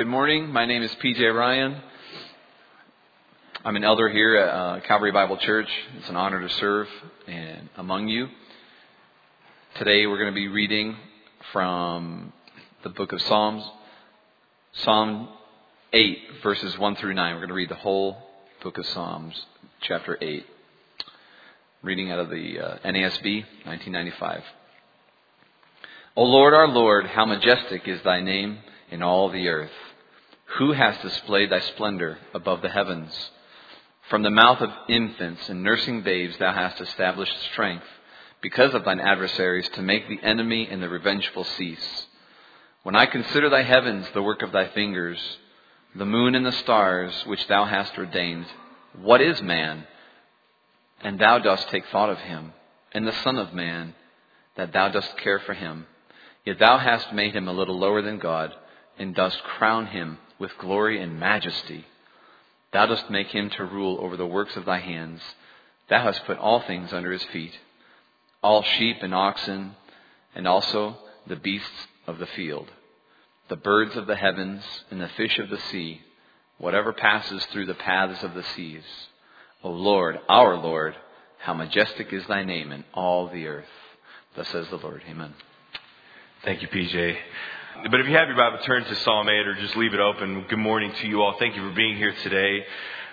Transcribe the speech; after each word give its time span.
Good 0.00 0.06
morning. 0.06 0.50
My 0.50 0.64
name 0.64 0.82
is 0.82 0.90
PJ 0.94 1.20
Ryan. 1.34 1.76
I'm 3.62 3.76
an 3.76 3.84
elder 3.84 4.08
here 4.08 4.34
at 4.34 4.48
uh, 4.48 4.80
Calvary 4.86 5.12
Bible 5.12 5.36
Church. 5.36 5.68
It's 5.98 6.08
an 6.08 6.16
honor 6.16 6.40
to 6.40 6.48
serve 6.54 6.88
and 7.26 7.68
among 7.76 8.08
you. 8.08 8.28
Today 9.74 10.06
we're 10.06 10.16
going 10.16 10.32
to 10.32 10.34
be 10.34 10.48
reading 10.48 10.96
from 11.52 12.32
the 12.82 12.88
book 12.88 13.12
of 13.12 13.20
Psalms, 13.20 13.62
Psalm 14.72 15.28
8, 15.92 16.18
verses 16.42 16.78
1 16.78 16.96
through 16.96 17.12
9. 17.12 17.34
We're 17.34 17.40
going 17.40 17.48
to 17.48 17.54
read 17.54 17.68
the 17.68 17.74
whole 17.74 18.16
book 18.62 18.78
of 18.78 18.86
Psalms, 18.86 19.34
chapter 19.82 20.16
8. 20.18 20.46
Reading 21.82 22.10
out 22.10 22.20
of 22.20 22.30
the 22.30 22.58
uh, 22.58 22.78
NASB, 22.86 23.44
1995. 23.66 24.44
O 26.16 26.22
Lord, 26.22 26.54
our 26.54 26.68
Lord, 26.68 27.04
how 27.04 27.26
majestic 27.26 27.86
is 27.86 28.00
thy 28.02 28.22
name 28.22 28.60
in 28.90 29.02
all 29.02 29.28
the 29.28 29.46
earth. 29.46 29.70
Who 30.58 30.72
has 30.72 30.98
displayed 30.98 31.50
thy 31.50 31.60
splendor 31.60 32.18
above 32.34 32.60
the 32.60 32.68
heavens? 32.68 33.30
From 34.08 34.22
the 34.22 34.30
mouth 34.30 34.60
of 34.60 34.70
infants 34.88 35.48
and 35.48 35.62
nursing 35.62 36.02
babes 36.02 36.36
thou 36.38 36.52
hast 36.52 36.80
established 36.80 37.40
strength, 37.52 37.86
because 38.40 38.74
of 38.74 38.84
thine 38.84 38.98
adversaries, 38.98 39.68
to 39.70 39.82
make 39.82 40.08
the 40.08 40.20
enemy 40.22 40.66
and 40.68 40.82
the 40.82 40.88
revengeful 40.88 41.44
cease. 41.44 42.06
When 42.82 42.96
I 42.96 43.06
consider 43.06 43.48
thy 43.48 43.62
heavens, 43.62 44.08
the 44.12 44.22
work 44.22 44.42
of 44.42 44.50
thy 44.50 44.68
fingers, 44.68 45.20
the 45.94 46.04
moon 46.04 46.34
and 46.34 46.44
the 46.44 46.52
stars 46.52 47.14
which 47.26 47.46
thou 47.46 47.64
hast 47.64 47.96
ordained, 47.96 48.46
what 49.00 49.20
is 49.20 49.40
man? 49.40 49.86
And 51.00 51.18
thou 51.18 51.38
dost 51.38 51.68
take 51.68 51.86
thought 51.86 52.10
of 52.10 52.18
him, 52.18 52.52
and 52.92 53.06
the 53.06 53.22
Son 53.22 53.38
of 53.38 53.54
Man, 53.54 53.94
that 54.56 54.72
thou 54.72 54.88
dost 54.88 55.16
care 55.18 55.38
for 55.38 55.54
him. 55.54 55.86
Yet 56.44 56.58
thou 56.58 56.78
hast 56.78 57.12
made 57.12 57.36
him 57.36 57.46
a 57.46 57.52
little 57.52 57.78
lower 57.78 58.02
than 58.02 58.18
God, 58.18 58.52
and 58.98 59.14
dost 59.14 59.42
crown 59.44 59.86
him 59.86 60.18
with 60.40 60.58
glory 60.58 61.00
and 61.00 61.20
majesty. 61.20 61.84
Thou 62.72 62.86
dost 62.86 63.10
make 63.10 63.28
him 63.28 63.50
to 63.50 63.64
rule 63.64 63.98
over 64.00 64.16
the 64.16 64.26
works 64.26 64.56
of 64.56 64.64
thy 64.64 64.78
hands. 64.78 65.20
Thou 65.88 66.02
hast 66.02 66.24
put 66.24 66.38
all 66.38 66.60
things 66.60 66.92
under 66.92 67.12
his 67.12 67.22
feet, 67.24 67.52
all 68.42 68.62
sheep 68.62 68.96
and 69.02 69.14
oxen, 69.14 69.76
and 70.34 70.48
also 70.48 70.96
the 71.26 71.36
beasts 71.36 71.86
of 72.06 72.18
the 72.18 72.26
field, 72.26 72.70
the 73.48 73.56
birds 73.56 73.96
of 73.96 74.06
the 74.06 74.16
heavens, 74.16 74.64
and 74.90 75.00
the 75.00 75.08
fish 75.08 75.38
of 75.38 75.50
the 75.50 75.60
sea, 75.70 76.00
whatever 76.58 76.92
passes 76.92 77.44
through 77.46 77.66
the 77.66 77.74
paths 77.74 78.22
of 78.22 78.34
the 78.34 78.44
seas. 78.54 78.84
O 79.62 79.70
Lord, 79.70 80.18
our 80.28 80.56
Lord, 80.56 80.94
how 81.38 81.54
majestic 81.54 82.12
is 82.12 82.26
thy 82.26 82.44
name 82.44 82.72
in 82.72 82.84
all 82.94 83.28
the 83.28 83.46
earth. 83.46 83.64
Thus 84.36 84.48
says 84.48 84.68
the 84.70 84.76
Lord. 84.76 85.02
Amen. 85.08 85.34
Thank 86.44 86.62
you, 86.62 86.68
PJ. 86.68 87.16
But 87.88 87.98
if 87.98 88.06
you 88.08 88.14
have 88.14 88.28
your 88.28 88.36
Bible, 88.36 88.58
turn 88.62 88.84
to 88.84 88.94
Psalm 88.96 89.26
8 89.26 89.46
or 89.46 89.54
just 89.54 89.74
leave 89.74 89.94
it 89.94 90.00
open. 90.00 90.44
Good 90.48 90.58
morning 90.58 90.92
to 91.00 91.08
you 91.08 91.22
all. 91.22 91.36
Thank 91.38 91.56
you 91.56 91.66
for 91.66 91.74
being 91.74 91.96
here 91.96 92.14
today. 92.22 92.62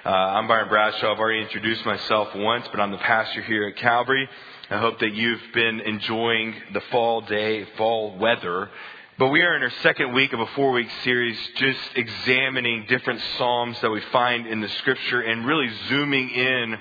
Uh, 0.05 0.09
I'm 0.09 0.45
Byron 0.49 0.67
Bradshaw. 0.67 1.13
I've 1.13 1.19
already 1.19 1.41
introduced 1.41 1.85
myself 1.85 2.35
once, 2.35 2.67
but 2.69 2.81
I'm 2.81 2.91
the 2.91 2.97
pastor 2.97 3.41
here 3.43 3.65
at 3.67 3.77
Calvary. 3.77 4.27
I 4.69 4.77
hope 4.79 4.99
that 4.99 5.13
you've 5.13 5.41
been 5.53 5.79
enjoying 5.79 6.53
the 6.73 6.81
fall 6.91 7.21
day, 7.21 7.65
fall 7.77 8.17
weather. 8.17 8.69
But 9.17 9.29
we 9.29 9.41
are 9.41 9.55
in 9.55 9.63
our 9.63 9.71
second 9.83 10.13
week 10.13 10.33
of 10.33 10.41
a 10.41 10.47
four 10.47 10.73
week 10.73 10.89
series 11.05 11.38
just 11.55 11.79
examining 11.95 12.88
different 12.89 13.21
Psalms 13.38 13.79
that 13.79 13.89
we 13.89 14.01
find 14.11 14.47
in 14.47 14.59
the 14.59 14.69
scripture 14.69 15.21
and 15.21 15.45
really 15.45 15.71
zooming 15.88 16.29
in 16.29 16.77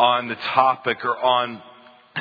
on 0.00 0.26
the 0.26 0.36
topic 0.36 1.04
or 1.04 1.16
on 1.16 1.62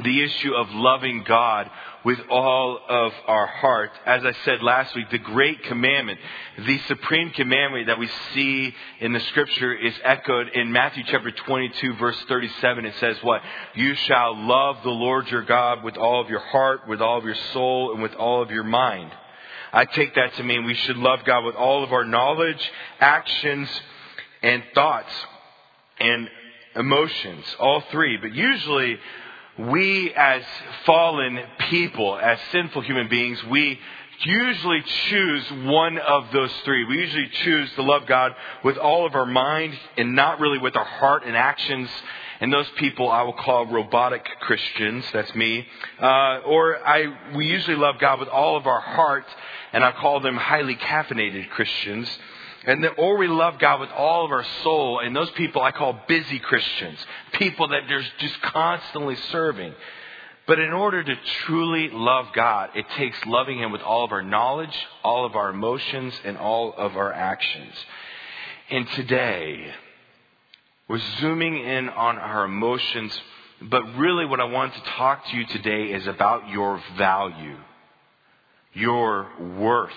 the 0.04 0.24
issue 0.24 0.54
of 0.54 0.70
loving 0.72 1.24
God 1.24 1.70
with 2.04 2.20
all 2.30 2.80
of 2.88 3.12
our 3.28 3.48
heart. 3.48 3.92
As 4.06 4.24
I 4.24 4.32
said 4.46 4.62
last 4.64 4.96
week, 4.96 5.10
the 5.10 5.18
great 5.18 5.64
commandment, 5.64 6.20
the 6.66 6.80
supreme 6.88 7.32
commandment 7.32 7.88
that 7.88 8.00
we 8.00 8.10
see 8.34 8.74
in 9.00 9.14
the 9.14 9.20
scripture 9.20 9.74
is 9.74 9.94
echoed 10.04 10.50
in 10.50 10.72
Matthew 10.72 11.04
chapter 11.08 11.32
22 11.32 11.96
verse 11.96 12.18
37. 12.28 12.86
It 12.86 12.94
says 13.00 13.18
what? 13.24 13.42
You 13.76 13.96
shall 13.96 14.38
love 14.38 14.78
the 14.84 14.90
Lord 14.90 15.30
your 15.30 15.44
God 15.44 15.84
with 15.84 15.98
all 15.98 16.22
of 16.22 16.30
your 16.30 16.40
heart, 16.40 16.88
with 16.88 17.02
all 17.02 17.18
of 17.18 17.26
your 17.26 17.36
soul, 17.54 17.94
and 17.94 18.02
with 18.02 18.14
all 18.14 18.42
of 18.42 18.52
your 18.52 18.64
mind. 18.64 19.12
I 19.74 19.86
take 19.86 20.16
that 20.16 20.34
to 20.36 20.44
mean 20.44 20.66
we 20.66 20.76
should 20.76 20.98
love 20.98 21.20
God 21.26 21.44
with 21.44 21.56
all 21.56 21.84
of 21.84 21.92
our 21.92 22.06
knowledge, 22.06 22.72
actions, 23.00 23.70
and 24.42 24.64
thoughts, 24.74 25.12
and 26.00 26.30
emotions, 26.76 27.44
all 27.60 27.82
three. 27.92 28.18
But 28.18 28.34
usually, 28.34 28.98
we 29.58 30.14
as 30.14 30.44
fallen 30.86 31.40
people, 31.70 32.18
as 32.18 32.40
sinful 32.52 32.82
human 32.82 33.08
beings, 33.08 33.44
we 33.46 33.80
usually 34.22 34.82
choose 35.10 35.44
one 35.66 35.98
of 35.98 36.32
those 36.32 36.52
three. 36.64 36.86
We 36.86 36.98
usually 36.98 37.30
choose 37.44 37.72
to 37.74 37.84
love 37.84 38.06
God 38.08 38.36
with 38.64 38.78
all 38.78 39.06
of 39.06 39.16
our 39.16 39.26
mind 39.26 39.78
and 39.98 40.16
not 40.16 40.40
really 40.40 40.58
with 40.58 40.76
our 40.76 40.86
heart 40.86 41.24
and 41.26 41.36
actions. 41.36 41.90
And 42.40 42.54
those 42.54 42.70
people 42.78 43.10
I 43.10 43.24
will 43.24 43.34
call 43.34 43.66
robotic 43.66 44.24
Christians. 44.42 45.06
That's 45.12 45.34
me. 45.34 45.66
Uh, 46.00 46.40
or 46.46 46.78
I, 46.88 47.36
we 47.36 47.48
usually 47.48 47.78
love 47.78 47.96
God 48.00 48.20
with 48.20 48.30
all 48.30 48.58
of 48.58 48.68
our 48.68 48.80
heart, 48.80 49.26
and 49.74 49.84
I 49.84 49.92
call 49.92 50.20
them 50.20 50.38
highly 50.38 50.76
caffeinated 50.76 51.50
Christians. 51.50 52.08
And 52.68 52.86
or 52.98 53.16
we 53.16 53.28
love 53.28 53.60
God 53.60 53.80
with 53.80 53.92
all 53.92 54.26
of 54.26 54.32
our 54.32 54.46
soul, 54.62 55.00
and 55.00 55.16
those 55.16 55.32
people 55.32 55.62
I 55.62 55.72
call 55.72 56.02
busy 56.06 56.38
Christians, 56.38 57.00
people 57.32 57.70
that 57.70 57.90
are 57.90 58.06
just 58.20 58.42
constantly 58.42 59.16
serving. 59.32 59.74
But 60.48 60.60
in 60.60 60.74
order 60.74 61.02
to 61.02 61.16
truly 61.46 61.90
love 61.90 62.28
God, 62.34 62.72
it 62.76 62.86
takes 62.98 63.18
loving 63.26 63.60
Him 63.60 63.72
with 63.72 63.82
all 63.82 64.04
of 64.04 64.12
our 64.12 64.22
knowledge, 64.22 64.78
all 65.02 65.26
of 65.26 65.38
our 65.38 65.50
emotions, 65.50 66.14
and 66.26 66.38
all 66.38 66.74
of 66.74 66.98
our 66.98 67.14
actions. 67.14 67.74
And 68.70 68.86
today, 68.90 69.74
we're 70.90 71.02
zooming 71.22 71.58
in 71.58 71.88
on 71.88 72.18
our 72.18 72.44
emotions, 72.44 73.18
but 73.62 73.96
really 73.96 74.26
what 74.26 74.42
I 74.42 74.46
want 74.46 74.74
to 74.74 74.82
talk 74.98 75.26
to 75.28 75.38
you 75.38 75.46
today 75.48 75.94
is 75.94 76.06
about 76.06 76.50
your 76.50 76.82
value, 76.98 77.58
your 78.74 79.28
worth 79.58 79.92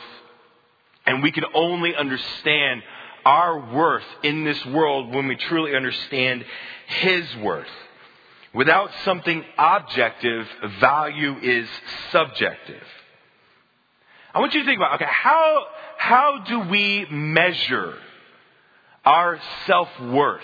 and 1.10 1.24
we 1.24 1.32
can 1.32 1.44
only 1.54 1.94
understand 1.96 2.84
our 3.24 3.74
worth 3.74 4.04
in 4.22 4.44
this 4.44 4.64
world 4.66 5.12
when 5.12 5.26
we 5.26 5.34
truly 5.34 5.74
understand 5.74 6.44
His 6.86 7.24
worth. 7.38 7.66
Without 8.54 8.90
something 9.04 9.44
objective, 9.58 10.46
value 10.78 11.36
is 11.42 11.68
subjective. 12.12 12.84
I 14.32 14.38
want 14.38 14.54
you 14.54 14.60
to 14.60 14.66
think 14.66 14.78
about, 14.78 14.94
okay, 14.94 15.10
how, 15.10 15.66
how 15.98 16.44
do 16.46 16.60
we 16.70 17.06
measure 17.10 17.98
our 19.04 19.40
self-worth 19.66 20.42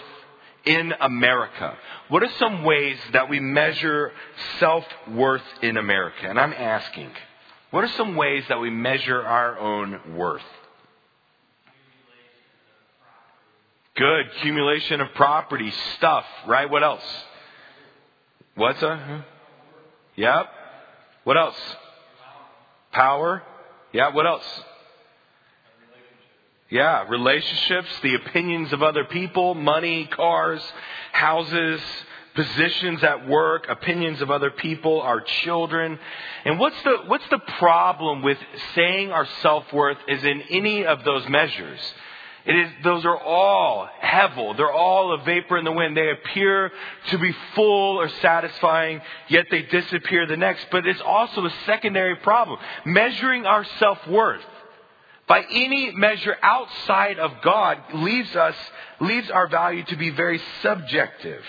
in 0.65 0.93
America? 1.01 1.77
What 2.09 2.25
are 2.25 2.31
some 2.41 2.65
ways 2.65 2.99
that 3.13 3.29
we 3.29 3.39
measure 3.39 4.11
self-worth 4.59 5.45
in 5.63 5.77
America? 5.77 6.29
And 6.29 6.41
I'm 6.41 6.53
asking, 6.53 7.13
what 7.77 7.85
are 7.85 7.93
some 7.99 8.17
ways 8.17 8.43
that 8.49 8.59
we 8.59 8.71
measure 8.71 9.23
our 9.23 9.59
own 9.59 10.17
worth? 10.17 10.41
Good. 13.95 14.27
Accumulation 14.39 15.03
of 15.03 15.09
property, 15.15 15.71
stuff, 15.99 16.25
right? 16.47 16.71
What 16.71 16.83
else? 16.83 17.05
What's 18.55 18.83
a? 18.83 19.27
Yep. 20.17 20.47
What 21.25 21.37
else? 21.37 21.77
Power. 22.93 23.43
Yeah. 23.93 24.15
What 24.15 24.27
else? 24.27 24.65
Yeah. 26.71 27.07
Relationships, 27.11 27.91
the 28.03 28.15
opinions 28.15 28.73
of 28.73 28.83
other 28.83 29.05
people, 29.05 29.55
money, 29.55 30.07
cars, 30.07 30.63
houses, 31.13 31.83
positions 32.37 33.03
at 33.03 33.27
work, 33.27 33.67
opinions 33.69 34.21
of 34.21 34.31
other 34.31 34.51
people, 34.51 35.01
our 35.01 35.21
children. 35.21 35.99
And 36.45 36.61
what's 36.61 36.81
the, 36.85 36.99
what's 37.07 37.29
the 37.31 37.41
problem 37.59 38.23
with 38.23 38.39
saying 38.75 39.11
our 39.11 39.27
self-worth 39.43 39.99
is 40.07 40.23
in 40.23 40.43
any 40.51 40.85
of 40.85 41.03
those 41.03 41.29
measures? 41.29 41.81
It 42.45 42.55
is, 42.55 42.71
those 42.85 43.05
are 43.05 43.19
all 43.19 43.89
hevel. 44.01 44.57
They're 44.57 44.73
all 44.73 45.13
a 45.15 45.25
vapor 45.25 45.59
in 45.59 45.65
the 45.65 45.73
wind. 45.73 45.97
They 45.97 46.11
appear 46.11 46.71
to 47.09 47.19
be 47.19 47.35
full 47.57 47.99
or 47.99 48.09
satisfying, 48.23 49.01
yet 49.29 49.47
they 49.51 49.63
disappear 49.63 50.27
the 50.27 50.37
next. 50.37 50.67
But 50.71 50.87
it's 50.87 51.01
also 51.01 51.45
a 51.45 51.53
secondary 51.65 52.15
problem. 52.17 52.61
Measuring 52.85 53.47
our 53.47 53.65
self-worth 53.81 54.45
by 55.27 55.43
any 55.51 55.91
measure 55.91 56.37
outside 56.41 57.19
of 57.19 57.33
God 57.43 57.79
leaves 57.95 58.37
us, 58.37 58.55
leaves 59.01 59.29
our 59.29 59.49
value 59.49 59.83
to 59.85 59.97
be 59.97 60.11
very 60.11 60.41
subjective. 60.63 61.43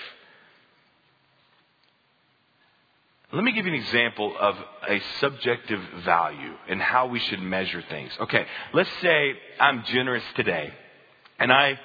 Let 3.34 3.44
me 3.44 3.52
give 3.52 3.66
you 3.66 3.74
an 3.74 3.80
example 3.80 4.34
of 4.40 4.56
a 4.88 5.02
subjective 5.20 5.82
value 6.06 6.54
and 6.70 6.82
how 6.82 7.08
we 7.08 7.20
should 7.20 7.42
measure 7.42 7.84
things. 7.90 8.12
Okay, 8.22 8.46
let's 8.74 8.90
say 9.02 9.34
I'm 9.60 9.84
generous 9.84 10.24
today 10.36 10.74
and 11.38 11.52
I 11.52 11.78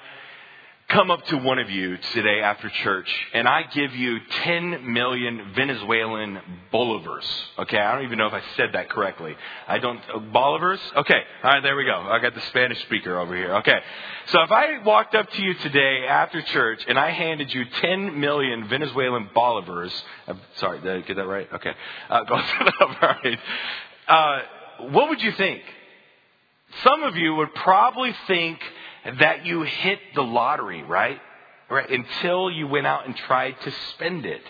come 0.93 1.09
up 1.09 1.25
to 1.25 1.37
one 1.37 1.57
of 1.57 1.71
you 1.71 1.97
today 2.13 2.41
after 2.41 2.69
church 2.69 3.09
and 3.33 3.47
I 3.47 3.63
give 3.63 3.95
you 3.95 4.19
10 4.43 4.93
million 4.93 5.51
Venezuelan 5.55 6.39
bolivars. 6.71 7.25
Okay, 7.57 7.79
I 7.79 7.95
don't 7.95 8.05
even 8.05 8.19
know 8.19 8.27
if 8.27 8.33
I 8.33 8.43
said 8.55 8.69
that 8.73 8.91
correctly. 8.91 9.35
I 9.67 9.79
don't, 9.79 9.97
uh, 9.97 10.19
bolivars? 10.19 10.77
Okay, 10.97 11.19
alright, 11.43 11.63
there 11.63 11.75
we 11.75 11.85
go. 11.85 11.95
I 11.95 12.19
got 12.19 12.35
the 12.35 12.41
Spanish 12.41 12.79
speaker 12.83 13.17
over 13.17 13.35
here. 13.35 13.55
Okay, 13.55 13.79
so 14.27 14.43
if 14.43 14.51
I 14.51 14.83
walked 14.83 15.15
up 15.15 15.31
to 15.31 15.41
you 15.41 15.55
today 15.55 16.05
after 16.07 16.43
church 16.43 16.85
and 16.87 16.99
I 16.99 17.09
handed 17.09 17.51
you 17.51 17.65
10 17.81 18.19
million 18.19 18.67
Venezuelan 18.69 19.29
bolivars, 19.35 19.91
uh, 20.27 20.35
sorry, 20.57 20.79
did 20.79 21.03
I 21.03 21.07
get 21.07 21.15
that 21.15 21.25
right? 21.25 21.47
Okay, 21.53 21.73
uh, 22.11 22.21
alright. 23.01 23.39
Uh, 24.07 24.39
what 24.91 25.09
would 25.09 25.23
you 25.23 25.31
think? 25.31 25.63
Some 26.83 27.01
of 27.03 27.15
you 27.15 27.33
would 27.35 27.53
probably 27.55 28.13
think 28.27 28.59
that 29.19 29.45
you 29.45 29.63
hit 29.63 29.99
the 30.15 30.23
lottery, 30.23 30.83
right? 30.83 31.19
Right, 31.69 31.89
until 31.89 32.51
you 32.51 32.67
went 32.67 32.85
out 32.85 33.07
and 33.07 33.15
tried 33.15 33.55
to 33.61 33.71
spend 33.93 34.25
it. 34.25 34.41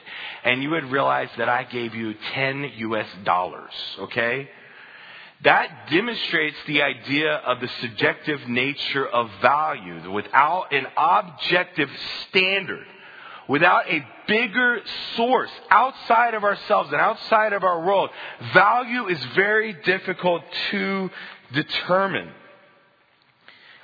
And 0.44 0.62
you 0.62 0.72
would 0.72 0.92
realize 0.92 1.30
that 1.38 1.48
I 1.48 1.64
gave 1.64 1.96
you 1.96 2.16
10 2.34 2.72
US 2.76 3.08
dollars, 3.24 3.72
okay? 4.00 4.50
That 5.44 5.90
demonstrates 5.90 6.58
the 6.68 6.82
idea 6.82 7.36
of 7.36 7.60
the 7.60 7.70
subjective 7.82 8.48
nature 8.48 9.08
of 9.08 9.30
value. 9.42 10.12
Without 10.12 10.74
an 10.74 10.88
objective 10.98 11.90
standard, 12.28 12.86
without 13.48 13.90
a 13.90 14.06
bigger 14.28 14.80
source 15.16 15.52
outside 15.70 16.34
of 16.34 16.44
ourselves 16.44 16.92
and 16.92 17.02
outside 17.02 17.54
of 17.54 17.64
our 17.64 17.86
world, 17.86 18.10
value 18.54 19.08
is 19.08 19.24
very 19.36 19.74
difficult 19.74 20.44
to 20.72 21.10
determine. 21.54 22.30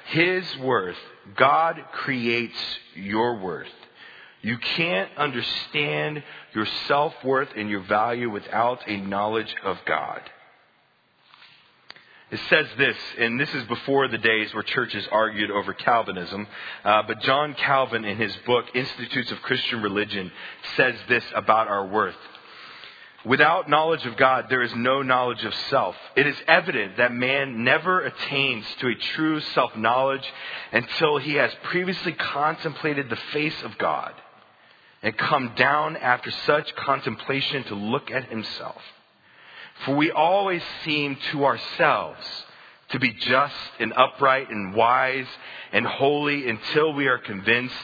His 0.09 0.57
worth, 0.57 0.97
God 1.35 1.83
creates 1.91 2.57
your 2.95 3.37
worth. 3.37 3.67
You 4.41 4.57
can't 4.57 5.09
understand 5.17 6.23
your 6.55 6.65
self 6.87 7.13
worth 7.23 7.49
and 7.55 7.69
your 7.69 7.81
value 7.81 8.29
without 8.29 8.81
a 8.87 8.97
knowledge 8.97 9.53
of 9.63 9.77
God. 9.85 10.21
It 12.31 12.39
says 12.49 12.67
this, 12.77 12.95
and 13.17 13.39
this 13.39 13.53
is 13.55 13.63
before 13.63 14.07
the 14.07 14.19
days 14.19 14.53
where 14.53 14.61
churches 14.61 15.07
argued 15.11 15.49
over 15.49 15.73
Calvinism, 15.73 16.47
uh, 16.83 17.03
but 17.07 17.21
John 17.21 17.55
Calvin, 17.55 18.05
in 18.05 18.17
his 18.17 18.35
book 18.45 18.65
Institutes 18.75 19.31
of 19.31 19.41
Christian 19.41 19.81
Religion, 19.81 20.31
says 20.77 20.95
this 21.07 21.23
about 21.35 21.67
our 21.67 21.87
worth. 21.87 22.15
Without 23.25 23.69
knowledge 23.69 24.05
of 24.05 24.15
God, 24.15 24.45
there 24.49 24.61
is 24.61 24.73
no 24.75 25.01
knowledge 25.01 25.43
of 25.43 25.53
self. 25.69 25.95
It 26.15 26.25
is 26.25 26.37
evident 26.47 26.97
that 26.97 27.13
man 27.13 27.65
never 27.65 28.01
attains 28.01 28.65
to 28.79 28.87
a 28.87 28.95
true 28.95 29.41
self 29.41 29.75
knowledge 29.75 30.25
until 30.71 31.17
he 31.17 31.33
has 31.33 31.51
previously 31.63 32.13
contemplated 32.13 33.09
the 33.09 33.17
face 33.33 33.61
of 33.63 33.77
God 33.77 34.13
and 35.01 35.17
come 35.17 35.53
down 35.55 35.97
after 35.97 36.31
such 36.31 36.73
contemplation 36.75 37.63
to 37.65 37.75
look 37.75 38.09
at 38.09 38.29
himself. 38.29 38.81
For 39.85 39.95
we 39.95 40.11
always 40.11 40.63
seem 40.83 41.17
to 41.31 41.45
ourselves 41.45 42.25
to 42.91 42.99
be 42.99 43.13
just 43.13 43.55
and 43.79 43.93
upright 43.95 44.49
and 44.49 44.73
wise 44.73 45.27
and 45.71 45.85
holy 45.85 46.49
until 46.49 46.93
we 46.93 47.07
are 47.07 47.19
convinced 47.19 47.75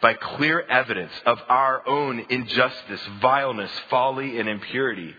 by 0.00 0.14
clear 0.14 0.60
evidence 0.60 1.12
of 1.26 1.40
our 1.48 1.86
own 1.86 2.24
injustice, 2.28 3.00
vileness, 3.20 3.70
folly, 3.90 4.38
and 4.38 4.48
impurity. 4.48 5.14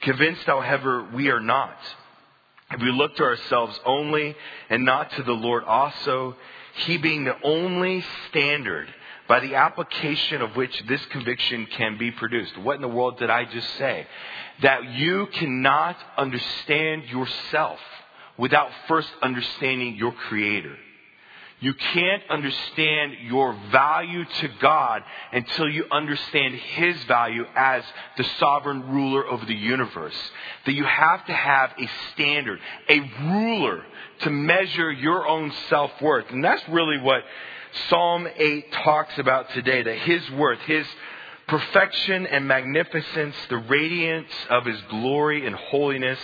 Convinced, 0.00 0.44
however, 0.44 1.08
we 1.12 1.28
are 1.28 1.40
not. 1.40 1.76
If 2.70 2.80
we 2.80 2.92
look 2.92 3.16
to 3.16 3.24
ourselves 3.24 3.78
only 3.84 4.36
and 4.68 4.84
not 4.84 5.10
to 5.12 5.22
the 5.22 5.32
Lord 5.32 5.64
also, 5.64 6.36
He 6.74 6.98
being 6.98 7.24
the 7.24 7.36
only 7.42 8.04
standard 8.28 8.92
by 9.28 9.40
the 9.40 9.56
application 9.56 10.40
of 10.40 10.56
which 10.56 10.82
this 10.88 11.04
conviction 11.06 11.66
can 11.66 11.98
be 11.98 12.10
produced. 12.10 12.56
What 12.58 12.76
in 12.76 12.82
the 12.82 12.88
world 12.88 13.18
did 13.18 13.30
I 13.30 13.44
just 13.44 13.68
say? 13.76 14.06
That 14.62 14.90
you 14.90 15.26
cannot 15.26 15.96
understand 16.16 17.04
yourself 17.04 17.78
without 18.38 18.70
first 18.86 19.10
understanding 19.20 19.96
your 19.96 20.12
Creator. 20.12 20.76
You 21.60 21.74
can't 21.74 22.22
understand 22.30 23.14
your 23.24 23.52
value 23.72 24.24
to 24.24 24.48
God 24.60 25.02
until 25.32 25.68
you 25.68 25.86
understand 25.90 26.54
His 26.54 27.02
value 27.04 27.44
as 27.56 27.82
the 28.16 28.22
sovereign 28.38 28.88
ruler 28.90 29.26
of 29.26 29.44
the 29.48 29.56
universe. 29.56 30.14
That 30.66 30.74
you 30.74 30.84
have 30.84 31.26
to 31.26 31.32
have 31.32 31.72
a 31.76 31.90
standard, 32.12 32.60
a 32.88 33.00
ruler 33.22 33.84
to 34.20 34.30
measure 34.30 34.92
your 34.92 35.26
own 35.26 35.52
self-worth. 35.68 36.26
And 36.30 36.44
that's 36.44 36.62
really 36.68 36.98
what 36.98 37.24
Psalm 37.88 38.28
8 38.36 38.72
talks 38.72 39.18
about 39.18 39.50
today, 39.50 39.82
that 39.82 39.98
His 39.98 40.30
worth, 40.30 40.60
His 40.60 40.86
perfection 41.48 42.24
and 42.26 42.46
magnificence, 42.46 43.34
the 43.50 43.56
radiance 43.56 44.30
of 44.48 44.64
His 44.64 44.80
glory 44.82 45.44
and 45.44 45.56
holiness, 45.56 46.20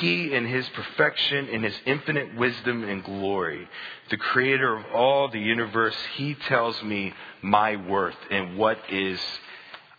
he, 0.00 0.32
in 0.32 0.46
His 0.46 0.68
perfection, 0.70 1.48
in 1.48 1.62
His 1.62 1.74
infinite 1.86 2.36
wisdom 2.36 2.84
and 2.84 3.04
glory, 3.04 3.68
the 4.10 4.16
creator 4.16 4.76
of 4.76 4.84
all 4.94 5.28
the 5.28 5.40
universe, 5.40 5.96
He 6.16 6.34
tells 6.34 6.82
me 6.82 7.12
my 7.42 7.76
worth 7.76 8.16
and 8.30 8.56
what 8.58 8.78
is 8.90 9.20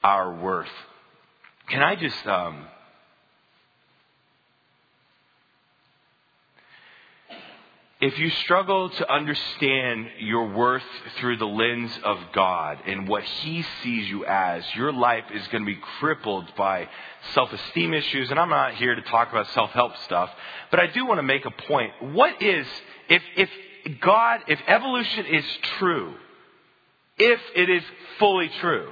our 0.03 0.33
worth. 0.33 0.67
Can 1.69 1.83
I 1.83 1.95
just, 1.95 2.27
um, 2.27 2.65
if 7.99 8.19
you 8.19 8.29
struggle 8.29 8.91
to 8.91 9.11
understand 9.11 10.07
your 10.19 10.49
worth 10.53 10.83
through 11.19 11.38
the 11.38 11.47
lens 11.47 11.91
of 12.03 12.19
God 12.31 12.77
and 12.85 13.07
what 13.07 13.23
He 13.23 13.65
sees 13.81 14.07
you 14.07 14.23
as, 14.23 14.63
your 14.75 14.94
life 14.94 15.23
is 15.33 15.47
going 15.47 15.63
to 15.63 15.65
be 15.65 15.79
crippled 15.99 16.45
by 16.55 16.88
self 17.33 17.51
esteem 17.51 17.95
issues. 17.95 18.29
And 18.29 18.39
I'm 18.39 18.49
not 18.49 18.75
here 18.75 18.94
to 18.94 19.01
talk 19.01 19.31
about 19.31 19.47
self 19.47 19.71
help 19.71 19.97
stuff, 20.05 20.29
but 20.69 20.79
I 20.79 20.88
do 20.88 21.07
want 21.07 21.17
to 21.17 21.23
make 21.23 21.45
a 21.45 21.51
point. 21.51 21.91
What 22.13 22.39
is, 22.41 22.67
if, 23.09 23.23
if 23.35 23.49
God, 23.99 24.41
if 24.47 24.59
evolution 24.67 25.25
is 25.25 25.45
true, 25.79 26.13
if 27.17 27.39
it 27.55 27.67
is 27.67 27.83
fully 28.19 28.51
true, 28.61 28.91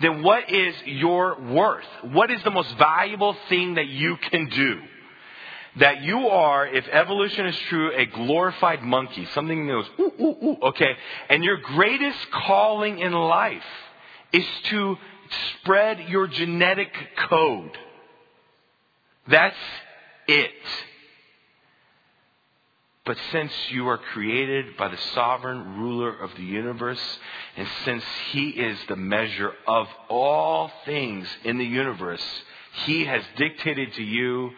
then 0.00 0.24
what 0.24 0.50
is 0.50 0.74
your 0.86 1.40
worth? 1.40 1.86
What 2.10 2.32
is 2.32 2.42
the 2.42 2.50
most 2.50 2.76
valuable 2.76 3.36
thing 3.48 3.74
that 3.74 3.86
you 3.86 4.16
can 4.16 4.48
do? 4.48 4.80
That 5.76 6.02
you 6.02 6.28
are, 6.28 6.66
if 6.66 6.86
evolution 6.88 7.46
is 7.46 7.56
true, 7.68 7.92
a 7.96 8.04
glorified 8.06 8.82
monkey, 8.82 9.26
something 9.34 9.66
that 9.66 9.72
goes, 9.72 9.86
ooh, 9.98 10.12
ooh, 10.20 10.46
ooh, 10.46 10.56
okay. 10.64 10.92
And 11.30 11.42
your 11.42 11.56
greatest 11.58 12.30
calling 12.30 12.98
in 12.98 13.12
life 13.12 13.62
is 14.32 14.44
to 14.64 14.98
spread 15.60 16.08
your 16.08 16.26
genetic 16.26 16.92
code. 17.28 17.76
That's 19.28 19.56
it. 20.28 20.50
But 23.04 23.16
since 23.32 23.52
you 23.70 23.88
are 23.88 23.98
created 23.98 24.76
by 24.76 24.88
the 24.88 24.98
sovereign 25.14 25.78
ruler 25.78 26.16
of 26.16 26.30
the 26.36 26.44
universe, 26.44 27.00
and 27.56 27.66
since 27.84 28.04
He 28.30 28.50
is 28.50 28.78
the 28.88 28.96
measure 28.96 29.52
of 29.66 29.88
all 30.08 30.70
things 30.84 31.26
in 31.44 31.58
the 31.58 31.64
universe, 31.64 32.22
He 32.84 33.04
has 33.06 33.22
dictated 33.36 33.94
to 33.94 34.02
you 34.02 34.50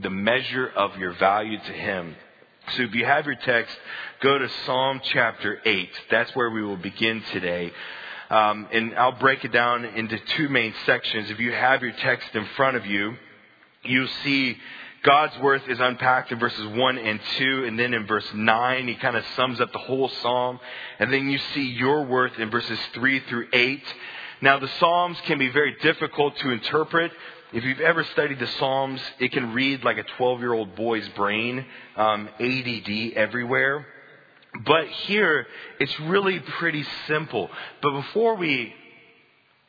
the 0.00 0.10
measure 0.10 0.68
of 0.68 0.96
your 0.96 1.12
value 1.12 1.58
to 1.58 1.72
Him. 1.72 2.16
So 2.76 2.82
if 2.84 2.94
you 2.94 3.04
have 3.04 3.26
your 3.26 3.34
text, 3.34 3.76
go 4.20 4.38
to 4.38 4.48
Psalm 4.64 5.00
chapter 5.04 5.60
8. 5.64 5.90
That's 6.10 6.34
where 6.34 6.50
we 6.50 6.62
will 6.62 6.76
begin 6.76 7.22
today. 7.32 7.72
Um, 8.30 8.68
and 8.72 8.94
I'll 8.94 9.18
break 9.18 9.44
it 9.44 9.52
down 9.52 9.84
into 9.84 10.18
two 10.36 10.48
main 10.48 10.72
sections. 10.86 11.30
If 11.30 11.38
you 11.38 11.52
have 11.52 11.82
your 11.82 11.92
text 11.92 12.28
in 12.34 12.46
front 12.56 12.76
of 12.76 12.86
you, 12.86 13.14
you'll 13.82 14.08
see 14.24 14.56
God's 15.02 15.36
worth 15.40 15.68
is 15.68 15.80
unpacked 15.80 16.30
in 16.30 16.38
verses 16.38 16.64
1 16.64 16.98
and 16.98 17.20
2, 17.38 17.64
and 17.64 17.78
then 17.78 17.92
in 17.92 18.06
verse 18.06 18.26
9, 18.32 18.88
he 18.88 18.94
kind 18.94 19.16
of 19.16 19.24
sums 19.34 19.60
up 19.60 19.72
the 19.72 19.78
whole 19.78 20.08
psalm. 20.08 20.60
And 21.00 21.12
then 21.12 21.28
you 21.28 21.38
see 21.54 21.64
your 21.64 22.04
worth 22.04 22.38
in 22.38 22.50
verses 22.50 22.78
3 22.94 23.20
through 23.28 23.48
8. 23.52 23.82
Now, 24.42 24.58
the 24.58 24.68
Psalms 24.80 25.16
can 25.26 25.38
be 25.38 25.50
very 25.50 25.76
difficult 25.82 26.36
to 26.38 26.50
interpret 26.50 27.12
if 27.52 27.64
you've 27.64 27.80
ever 27.80 28.02
studied 28.04 28.38
the 28.38 28.46
Psalms, 28.46 29.00
it 29.18 29.32
can 29.32 29.52
read 29.52 29.84
like 29.84 29.98
a 29.98 30.04
12 30.16 30.40
year 30.40 30.52
old 30.54 30.74
boy's 30.74 31.08
brain, 31.10 31.64
um, 31.96 32.28
ADD 32.40 33.12
everywhere. 33.14 33.86
But 34.64 34.86
here, 34.88 35.46
it's 35.78 36.00
really 36.00 36.40
pretty 36.40 36.84
simple. 37.06 37.50
But 37.82 37.92
before 37.92 38.36
we 38.36 38.72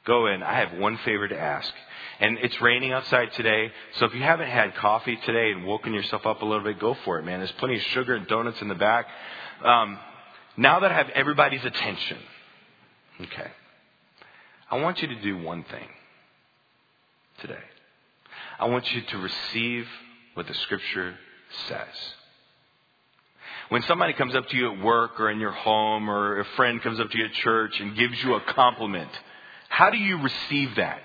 go 0.06 0.28
in, 0.28 0.44
I 0.44 0.56
have 0.56 0.78
one 0.78 0.98
favor 1.00 1.28
to 1.28 1.38
ask. 1.38 1.74
And 2.20 2.38
it's 2.40 2.60
raining 2.62 2.94
outside 2.94 3.34
today, 3.34 3.72
so 3.98 4.06
if 4.06 4.14
you 4.14 4.22
haven't 4.22 4.50
had 4.50 4.76
coffee 4.76 5.18
today 5.26 5.52
and 5.52 5.66
woken 5.66 5.94
yourself 5.94 6.26
up 6.26 6.42
a 6.42 6.46
little 6.46 6.64
bit, 6.64 6.80
go 6.80 6.96
for 7.04 7.20
it, 7.20 7.26
man. 7.26 7.40
There's 7.40 7.52
plenty 7.54 7.76
of 7.76 7.82
sugar 7.82 8.14
and 8.14 8.28
donuts 8.28 8.62
in 8.62 8.68
the 8.68 8.76
back. 8.76 9.08
Um, 9.64 9.98
now 10.56 10.80
that 10.82 10.92
I 10.92 10.96
have 10.96 11.10
everybody's 11.10 11.66
attention, 11.66 12.18
okay, 13.22 13.52
I 14.70 14.80
want 14.80 15.02
you 15.02 15.08
to 15.10 15.22
do 15.22 15.38
one 15.38 15.64
thing 15.64 15.88
today. 17.40 17.64
I 18.64 18.68
want 18.68 18.90
you 18.94 19.02
to 19.02 19.18
receive 19.18 19.86
what 20.36 20.48
the 20.48 20.54
scripture 20.54 21.16
says. 21.68 22.14
When 23.68 23.82
somebody 23.82 24.14
comes 24.14 24.36
up 24.36 24.48
to 24.48 24.56
you 24.56 24.72
at 24.72 24.82
work 24.82 25.20
or 25.20 25.30
in 25.30 25.42
your 25.42 25.52
home 25.52 26.10
or 26.10 26.40
a 26.40 26.46
friend 26.56 26.82
comes 26.82 26.98
up 26.98 27.12
to 27.12 27.18
you 27.18 27.26
at 27.26 27.34
church 27.34 27.78
and 27.82 27.94
gives 27.98 28.24
you 28.24 28.36
a 28.36 28.40
compliment, 28.40 29.10
how 29.68 29.90
do 29.90 29.98
you 29.98 30.18
receive 30.22 30.76
that? 30.78 31.02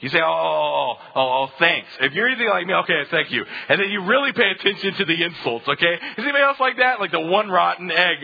You 0.00 0.08
say, 0.08 0.18
oh, 0.20 0.24
oh, 0.26 0.96
oh, 1.14 1.20
oh, 1.20 1.52
thanks. 1.60 1.86
If 2.00 2.12
you're 2.12 2.26
anything 2.26 2.48
like 2.48 2.66
me, 2.66 2.74
okay, 2.74 3.04
thank 3.08 3.30
you. 3.30 3.44
And 3.68 3.80
then 3.80 3.90
you 3.90 4.02
really 4.02 4.32
pay 4.32 4.50
attention 4.50 4.94
to 4.94 5.04
the 5.04 5.22
insults, 5.22 5.68
okay? 5.68 5.94
Is 5.94 6.00
anybody 6.18 6.42
else 6.42 6.58
like 6.58 6.78
that? 6.78 6.98
Like 6.98 7.12
the 7.12 7.20
one 7.20 7.50
rotten 7.50 7.92
egg 7.92 8.16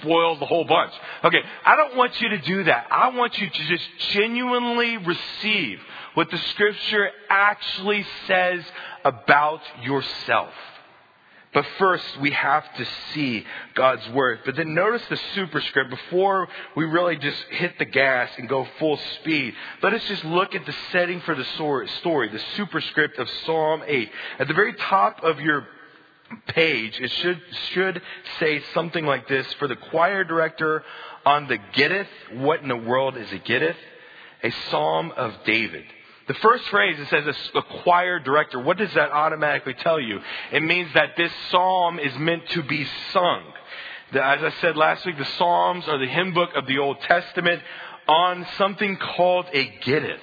spoils 0.00 0.38
the 0.38 0.46
whole 0.46 0.64
bunch. 0.64 0.92
Okay, 1.24 1.42
I 1.66 1.76
don't 1.76 1.94
want 1.94 2.18
you 2.22 2.30
to 2.30 2.38
do 2.38 2.64
that. 2.64 2.86
I 2.90 3.08
want 3.08 3.36
you 3.36 3.50
to 3.50 3.64
just 3.66 3.84
genuinely 4.12 4.96
receive 4.96 5.80
what 6.14 6.30
the 6.30 6.38
scripture 6.38 7.10
actually 7.28 8.06
says 8.26 8.64
about 9.04 9.60
yourself. 9.82 10.52
But 11.54 11.64
first, 11.78 12.04
we 12.20 12.32
have 12.32 12.64
to 12.74 12.86
see 13.12 13.46
God's 13.74 14.06
Word. 14.08 14.40
But 14.44 14.56
then 14.56 14.74
notice 14.74 15.02
the 15.08 15.18
superscript 15.36 15.88
before 15.88 16.48
we 16.74 16.84
really 16.84 17.16
just 17.16 17.40
hit 17.50 17.78
the 17.78 17.84
gas 17.84 18.28
and 18.36 18.48
go 18.48 18.66
full 18.80 18.98
speed. 19.20 19.54
Let 19.80 19.94
us 19.94 20.02
just 20.08 20.24
look 20.24 20.56
at 20.56 20.66
the 20.66 20.74
setting 20.90 21.20
for 21.20 21.36
the 21.36 21.44
story, 21.44 22.28
the 22.28 22.42
superscript 22.56 23.20
of 23.20 23.30
Psalm 23.46 23.84
8. 23.86 24.10
At 24.40 24.48
the 24.48 24.54
very 24.54 24.74
top 24.74 25.22
of 25.22 25.38
your 25.38 25.68
page, 26.48 26.98
it 27.00 27.12
should, 27.12 27.40
should 27.72 28.02
say 28.40 28.60
something 28.74 29.06
like 29.06 29.28
this 29.28 29.46
For 29.54 29.68
the 29.68 29.76
choir 29.76 30.24
director 30.24 30.82
on 31.24 31.46
the 31.46 31.58
Gittith, 31.58 32.08
what 32.32 32.62
in 32.62 32.68
the 32.68 32.76
world 32.76 33.16
is 33.16 33.30
a 33.30 33.38
Gittith? 33.38 33.76
A 34.42 34.50
psalm 34.70 35.12
of 35.12 35.32
David. 35.46 35.84
The 36.26 36.34
first 36.34 36.64
phrase, 36.68 36.98
it 36.98 37.08
says 37.08 37.36
a 37.54 37.62
choir 37.82 38.18
director. 38.18 38.58
What 38.58 38.78
does 38.78 38.92
that 38.94 39.12
automatically 39.12 39.74
tell 39.74 40.00
you? 40.00 40.20
It 40.52 40.62
means 40.62 40.92
that 40.94 41.16
this 41.16 41.32
psalm 41.50 41.98
is 41.98 42.16
meant 42.18 42.48
to 42.50 42.62
be 42.62 42.86
sung. 43.12 43.42
As 44.12 44.42
I 44.42 44.52
said 44.60 44.76
last 44.76 45.04
week, 45.04 45.18
the 45.18 45.24
Psalms 45.24 45.88
are 45.88 45.98
the 45.98 46.06
hymn 46.06 46.34
book 46.34 46.50
of 46.54 46.66
the 46.66 46.78
Old 46.78 47.00
Testament 47.00 47.60
on 48.06 48.46
something 48.58 48.96
called 48.96 49.46
a 49.52 49.66
gittith. 49.84 50.18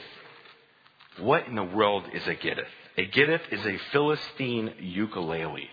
What 1.20 1.48
in 1.48 1.55
the 1.55 1.63
world 1.63 2.05
is 2.13 2.25
a 2.25 2.36
gittith? 2.36 2.65
A 2.98 3.08
gittith 3.08 3.41
is 3.51 3.65
a 3.65 3.77
Philistine 3.91 4.74
ukulele. 4.79 5.70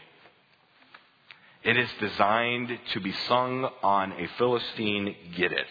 It 1.63 1.77
is 1.77 1.89
designed 2.01 2.77
to 2.93 3.01
be 3.01 3.13
sung 3.29 3.69
on 3.83 4.13
a 4.13 4.29
Philistine 4.37 5.15
gittith. 5.37 5.65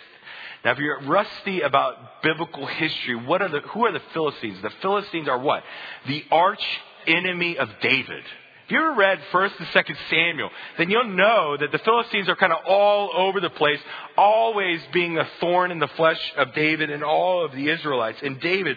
Now, 0.66 0.72
if 0.72 0.80
you're 0.80 1.02
rusty 1.02 1.62
about 1.62 2.24
biblical 2.24 2.66
history, 2.66 3.16
what 3.16 3.42
are 3.42 3.50
the, 3.50 3.60
who 3.60 3.86
are 3.86 3.92
the 3.92 4.02
Philistines? 4.14 4.62
The 4.62 4.72
Philistines 4.82 5.28
are 5.28 5.40
what? 5.40 5.64
The 6.08 6.24
arch 6.32 6.64
enemy 7.06 7.58
of 7.58 7.70
David. 7.82 8.24
If 8.66 8.72
you 8.72 8.80
ever 8.80 8.96
read 8.96 9.20
1st 9.32 9.60
and 9.60 9.68
2nd 9.68 9.96
Samuel, 10.10 10.50
then 10.78 10.90
you'll 10.90 11.16
know 11.16 11.56
that 11.58 11.72
the 11.72 11.78
Philistines 11.80 12.28
are 12.28 12.36
kind 12.36 12.52
of 12.52 12.60
all 12.68 13.12
over 13.16 13.40
the 13.40 13.50
place, 13.50 13.80
always 14.18 14.82
being 14.92 15.18
a 15.18 15.28
thorn 15.40 15.72
in 15.72 15.80
the 15.80 15.88
flesh 15.88 16.20
of 16.36 16.54
David 16.54 16.90
and 16.90 17.02
all 17.02 17.46
of 17.46 17.54
the 17.54 17.70
Israelites. 17.70 18.20
And 18.22 18.42
David, 18.42 18.76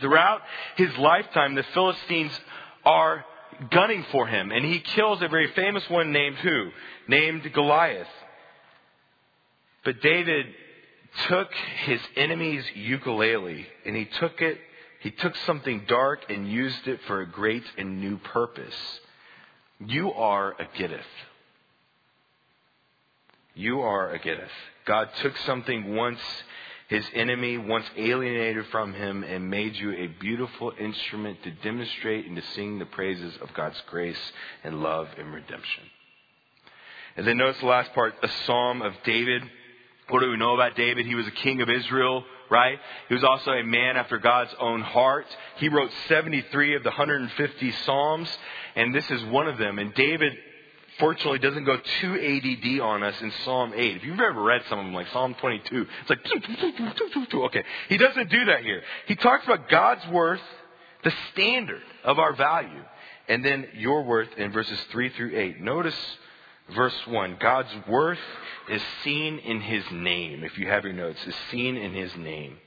throughout 0.00 0.42
his 0.76 0.96
lifetime, 0.98 1.56
the 1.56 1.64
Philistines 1.74 2.30
are 2.84 3.24
gunning 3.72 4.06
for 4.12 4.28
him. 4.28 4.52
And 4.52 4.64
he 4.64 4.78
kills 4.78 5.20
a 5.20 5.26
very 5.26 5.50
famous 5.52 5.82
one 5.90 6.12
named 6.12 6.36
who? 6.36 6.70
Named 7.08 7.52
Goliath. 7.52 8.06
But 9.84 10.00
David 10.00 10.46
took 11.26 11.52
his 11.84 12.00
enemy's 12.16 12.64
ukulele 12.74 13.66
and 13.84 13.96
he 13.96 14.04
took 14.04 14.40
it, 14.40 14.58
he 15.00 15.10
took 15.10 15.34
something 15.46 15.84
dark 15.88 16.30
and 16.30 16.50
used 16.50 16.86
it 16.86 17.00
for 17.06 17.20
a 17.20 17.26
great 17.26 17.64
and 17.76 18.00
new 18.00 18.18
purpose. 18.18 18.74
You 19.80 20.12
are 20.12 20.52
a 20.52 20.64
Gittith. 20.76 21.00
You 23.54 23.80
are 23.80 24.10
a 24.10 24.18
Gittith. 24.18 24.48
God 24.86 25.08
took 25.22 25.36
something 25.38 25.94
once 25.94 26.20
his 26.88 27.04
enemy, 27.14 27.58
once 27.58 27.84
alienated 27.96 28.66
from 28.68 28.94
him, 28.94 29.22
and 29.22 29.50
made 29.50 29.76
you 29.76 29.92
a 29.92 30.06
beautiful 30.06 30.72
instrument 30.80 31.42
to 31.42 31.50
demonstrate 31.50 32.26
and 32.26 32.34
to 32.34 32.42
sing 32.54 32.78
the 32.78 32.86
praises 32.86 33.34
of 33.42 33.52
God's 33.54 33.80
grace 33.90 34.32
and 34.64 34.82
love 34.82 35.08
and 35.18 35.32
redemption. 35.32 35.84
And 37.16 37.26
then 37.26 37.36
notice 37.36 37.60
the 37.60 37.66
last 37.66 37.92
part, 37.92 38.14
a 38.22 38.28
psalm 38.46 38.80
of 38.80 38.94
David. 39.04 39.42
What 40.08 40.20
do 40.20 40.30
we 40.30 40.36
know 40.36 40.54
about 40.54 40.74
David? 40.74 41.06
He 41.06 41.14
was 41.14 41.26
a 41.26 41.32
king 41.32 41.60
of 41.60 41.68
Israel, 41.68 42.24
right? 42.50 42.78
He 43.08 43.14
was 43.14 43.24
also 43.24 43.50
a 43.50 43.62
man 43.62 43.96
after 43.96 44.18
God's 44.18 44.54
own 44.58 44.80
heart. 44.80 45.26
He 45.56 45.68
wrote 45.68 45.90
73 46.08 46.76
of 46.76 46.82
the 46.82 46.88
150 46.88 47.72
Psalms, 47.84 48.28
and 48.74 48.94
this 48.94 49.10
is 49.10 49.22
one 49.24 49.48
of 49.48 49.58
them. 49.58 49.78
And 49.78 49.92
David, 49.94 50.32
fortunately, 50.98 51.40
doesn't 51.40 51.64
go 51.64 51.76
too 52.00 52.14
ADD 52.14 52.80
on 52.80 53.02
us 53.02 53.20
in 53.20 53.30
Psalm 53.44 53.72
8. 53.74 53.96
If 53.96 54.04
you've 54.04 54.18
ever 54.18 54.42
read 54.42 54.62
some 54.70 54.78
of 54.78 54.86
them, 54.86 54.94
like 54.94 55.08
Psalm 55.08 55.34
22, 55.34 55.86
it's 56.00 56.10
like, 56.10 56.20
okay. 57.34 57.64
He 57.90 57.98
doesn't 57.98 58.30
do 58.30 58.44
that 58.46 58.62
here. 58.62 58.82
He 59.06 59.14
talks 59.14 59.44
about 59.44 59.68
God's 59.68 60.06
worth, 60.08 60.40
the 61.04 61.12
standard 61.32 61.82
of 62.04 62.18
our 62.18 62.34
value, 62.34 62.82
and 63.28 63.44
then 63.44 63.68
your 63.74 64.04
worth 64.04 64.30
in 64.38 64.52
verses 64.52 64.80
3 64.90 65.10
through 65.10 65.38
8. 65.38 65.60
Notice 65.60 65.96
verse 66.74 67.06
1. 67.06 67.36
God's 67.40 67.74
worth 67.88 68.18
is 68.68 68.82
seen 69.04 69.38
in 69.38 69.60
his 69.60 69.84
name. 69.92 70.44
If 70.44 70.58
you 70.58 70.68
have 70.68 70.84
your 70.84 70.92
notes, 70.92 71.18
is 71.26 71.34
seen 71.50 71.76
in 71.76 71.94
his 71.94 72.14
name. 72.16 72.58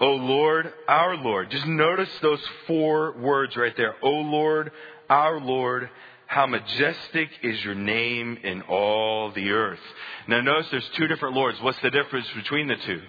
O 0.00 0.12
Lord, 0.12 0.72
our 0.86 1.16
Lord. 1.16 1.50
Just 1.50 1.66
notice 1.66 2.10
those 2.22 2.42
four 2.66 3.18
words 3.18 3.56
right 3.56 3.76
there. 3.76 3.96
O 4.02 4.10
Lord, 4.10 4.70
our 5.10 5.40
Lord, 5.40 5.90
how 6.26 6.46
majestic 6.46 7.30
is 7.42 7.64
your 7.64 7.74
name 7.74 8.38
in 8.44 8.62
all 8.62 9.32
the 9.32 9.50
earth. 9.50 9.80
Now 10.28 10.40
notice 10.40 10.68
there's 10.70 10.90
two 10.96 11.08
different 11.08 11.34
Lords. 11.34 11.58
What's 11.62 11.80
the 11.82 11.90
difference 11.90 12.26
between 12.36 12.68
the 12.68 12.76
two? 12.86 13.00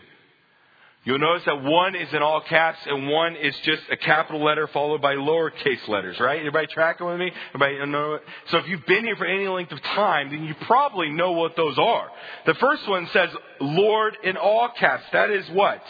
You'll 1.06 1.20
notice 1.20 1.44
that 1.46 1.64
one 1.64 1.96
is 1.96 2.14
in 2.14 2.22
all 2.22 2.42
caps 2.42 2.80
and 2.86 3.08
one 3.08 3.38
is 3.38 3.56
just 3.64 3.84
a 3.90 3.96
capital 3.96 4.44
letter 4.44 4.68
followed 4.68 5.02
by 5.02 5.16
lowercase 5.16 5.88
letters, 5.88 6.20
right? 6.20 6.40
Everybody 6.40 6.68
tracking 6.68 7.08
with 7.08 7.18
me? 7.18 7.32
Everybody 7.56 7.86
know? 7.90 8.20
So 8.50 8.58
if 8.58 8.68
you've 8.68 8.86
been 8.86 9.06
here 9.06 9.16
for 9.16 9.26
any 9.26 9.48
length 9.48 9.72
of 9.72 9.82
time, 9.82 10.30
then 10.30 10.44
you 10.44 10.54
probably 10.68 11.10
know 11.10 11.32
what 11.32 11.56
those 11.56 11.78
are. 11.78 12.10
The 12.46 12.54
first 12.56 12.88
one 12.88 13.08
says 13.14 13.30
Lord 13.62 14.18
in 14.24 14.36
all 14.36 14.70
caps. 14.78 15.04
That 15.14 15.32
is 15.32 15.50
what? 15.52 15.82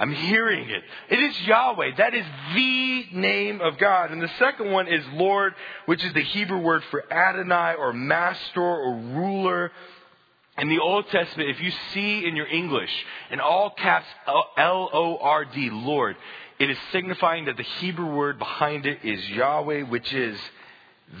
I'm 0.00 0.14
hearing 0.14 0.70
it. 0.70 0.82
It 1.10 1.18
is 1.18 1.38
Yahweh. 1.42 1.96
That 1.98 2.14
is 2.14 2.24
the 2.54 3.04
name 3.12 3.60
of 3.60 3.76
God. 3.76 4.12
And 4.12 4.22
the 4.22 4.30
second 4.38 4.70
one 4.70 4.88
is 4.88 5.04
Lord, 5.12 5.52
which 5.84 6.02
is 6.02 6.14
the 6.14 6.22
Hebrew 6.22 6.60
word 6.60 6.82
for 6.90 7.04
Adonai 7.12 7.74
or 7.74 7.92
master 7.92 8.62
or 8.62 8.96
ruler. 8.96 9.70
In 10.60 10.68
the 10.68 10.78
Old 10.78 11.08
Testament, 11.08 11.48
if 11.48 11.58
you 11.60 11.72
see 11.94 12.26
in 12.26 12.36
your 12.36 12.46
English, 12.46 12.90
in 13.30 13.40
all 13.40 13.70
caps, 13.70 14.06
L 14.26 14.90
O 14.92 15.16
R 15.18 15.46
D, 15.46 15.70
Lord, 15.70 16.16
it 16.58 16.68
is 16.68 16.76
signifying 16.92 17.46
that 17.46 17.56
the 17.56 17.62
Hebrew 17.62 18.14
word 18.14 18.38
behind 18.38 18.84
it 18.84 18.98
is 19.02 19.26
Yahweh, 19.30 19.84
which 19.84 20.12
is 20.12 20.38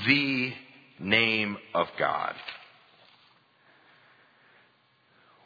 the 0.06 0.52
name 0.98 1.56
of 1.74 1.88
God. 1.98 2.34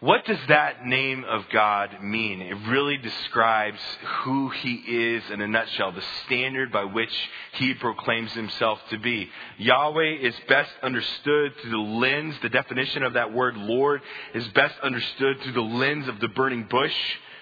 What 0.04 0.26
does 0.26 0.38
that 0.48 0.84
name 0.84 1.24
of 1.24 1.46
God 1.50 2.02
mean? 2.02 2.42
It 2.42 2.54
really 2.68 2.98
describes 2.98 3.78
who 4.18 4.50
He 4.50 4.74
is 4.74 5.22
in 5.30 5.40
a 5.40 5.48
nutshell, 5.48 5.92
the 5.92 6.04
standard 6.26 6.70
by 6.70 6.84
which 6.84 7.08
He 7.52 7.72
proclaims 7.72 8.30
Himself 8.32 8.78
to 8.90 8.98
be. 8.98 9.30
Yahweh 9.56 10.16
is 10.20 10.34
best 10.46 10.70
understood 10.82 11.54
through 11.56 11.70
the 11.70 11.78
lens, 11.78 12.34
the 12.42 12.50
definition 12.50 13.02
of 13.02 13.14
that 13.14 13.32
word 13.32 13.56
Lord 13.56 14.02
is 14.34 14.46
best 14.48 14.74
understood 14.82 15.40
through 15.40 15.52
the 15.52 15.62
lens 15.62 16.06
of 16.06 16.20
the 16.20 16.28
burning 16.28 16.66
bush. 16.68 16.94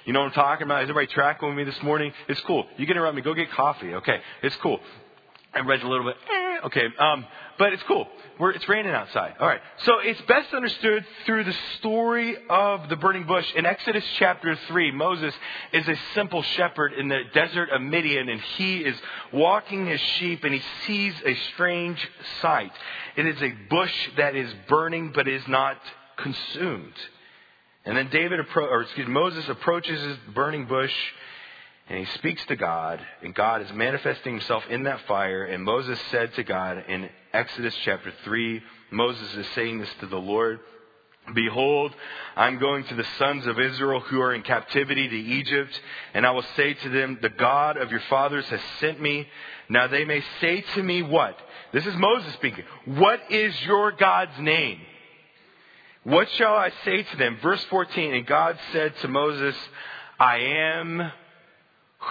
You 0.05 0.13
know 0.13 0.21
what 0.21 0.27
I'm 0.27 0.35
talking 0.35 0.65
about? 0.65 0.85
Is 0.85 0.89
everybody 0.89 1.13
tracking 1.13 1.49
with 1.49 1.59
me 1.59 1.65
this 1.65 1.83
morning? 1.83 2.13
It's 2.29 2.41
cool. 2.43 2.69
You 2.77 2.87
can 2.87 2.97
interrupt 2.97 3.17
me. 3.17 3.23
Go 3.23 3.35
get 3.35 3.51
coffee. 3.51 3.93
Okay. 3.95 4.21
It's 4.41 4.55
cool. 4.63 4.79
I 5.53 5.61
read 5.61 5.83
a 5.83 5.89
little 5.89 6.07
bit. 6.07 6.17
Eh, 6.33 6.59
okay. 6.67 6.87
Um, 6.97 7.27
but 7.63 7.73
it's 7.73 7.83
cool. 7.85 8.09
We're, 8.41 8.51
it's 8.51 8.69
raining 8.69 8.91
outside. 8.91 9.35
All 9.39 9.47
right. 9.47 9.61
So 9.85 10.01
it's 10.01 10.21
best 10.23 10.53
understood 10.53 11.07
through 11.25 11.45
the 11.45 11.55
story 11.79 12.37
of 12.51 12.89
the 12.89 12.97
burning 12.97 13.23
bush. 13.23 13.47
In 13.55 13.67
Exodus 13.67 14.03
chapter 14.19 14.59
3, 14.67 14.91
Moses 14.91 15.33
is 15.73 15.87
a 15.87 15.95
simple 16.13 16.43
shepherd 16.43 16.93
in 16.95 17.07
the 17.07 17.21
desert 17.33 17.71
of 17.71 17.81
Midian, 17.81 18.29
and 18.29 18.41
he 18.57 18.79
is 18.79 18.97
walking 19.33 19.87
his 19.87 20.01
sheep, 20.01 20.43
and 20.43 20.53
he 20.53 20.61
sees 20.89 21.15
a 21.25 21.37
strange 21.55 22.05
sight. 22.41 22.73
It 23.15 23.27
is 23.27 23.41
a 23.41 23.53
bush 23.71 23.95
that 24.17 24.35
is 24.35 24.53
burning 24.67 25.13
but 25.15 25.29
is 25.29 25.47
not 25.47 25.77
consumed. 26.17 26.95
And 27.85 27.97
then 27.97 28.09
David, 28.11 28.41
appro- 28.41 28.73
or 28.73 28.83
excuse 28.83 29.07
Moses 29.07 29.49
approaches 29.49 30.01
the 30.27 30.33
burning 30.33 30.67
bush 30.67 30.95
and 31.93 32.07
he 32.07 32.13
speaks 32.15 32.43
to 32.47 32.57
God, 32.57 33.01
and 33.21 33.35
God 33.35 33.61
is 33.61 33.71
manifesting 33.75 34.33
himself 34.33 34.65
in 34.71 34.85
that 34.85 35.03
fire. 35.07 35.45
And 35.45 35.63
Moses 35.63 35.99
said 36.11 36.33
to 36.37 36.43
God 36.43 36.83
in 36.89 37.11
Exodus 37.35 37.75
chapter 37.85 38.11
3, 38.25 38.63
Moses 38.91 39.35
is 39.35 39.47
saying 39.55 39.79
this 39.79 39.91
to 40.01 40.07
the 40.07 40.17
Lord. 40.17 40.61
Behold, 41.35 41.95
I'm 42.35 42.59
going 42.59 42.85
to 42.85 42.95
the 42.95 43.07
sons 43.19 43.47
of 43.47 43.61
Israel 43.61 44.01
who 44.01 44.23
are 44.23 44.33
in 44.33 44.41
captivity 44.41 45.07
to 45.07 45.15
Egypt, 45.15 45.79
and 46.15 46.25
I 46.25 46.31
will 46.31 46.47
say 46.57 46.73
to 46.73 46.89
them, 46.89 47.19
The 47.21 47.29
God 47.29 47.77
of 47.77 47.91
your 47.91 48.03
fathers 48.09 48.47
has 48.47 48.61
sent 48.81 48.99
me. 48.99 49.29
Now 49.69 49.87
they 49.87 50.07
may 50.07 50.25
say 50.41 50.63
to 50.75 50.83
me, 50.83 51.03
What? 51.03 51.37
This 51.75 51.85
is 51.85 51.95
Moses 51.97 52.33
speaking. 52.33 52.65
What 52.87 53.21
is 53.31 53.55
your 53.67 53.93
God's 53.93 54.39
name? 54.39 54.81
What 56.05 56.31
shall 56.39 56.55
I 56.55 56.73
say 56.87 57.03
to 57.03 57.17
them? 57.19 57.37
Verse 57.43 57.63
14, 57.65 58.15
and 58.15 58.27
God 58.27 58.59
said 58.73 58.97
to 59.03 59.09
Moses, 59.09 59.55
I 60.19 60.39
am 60.39 61.13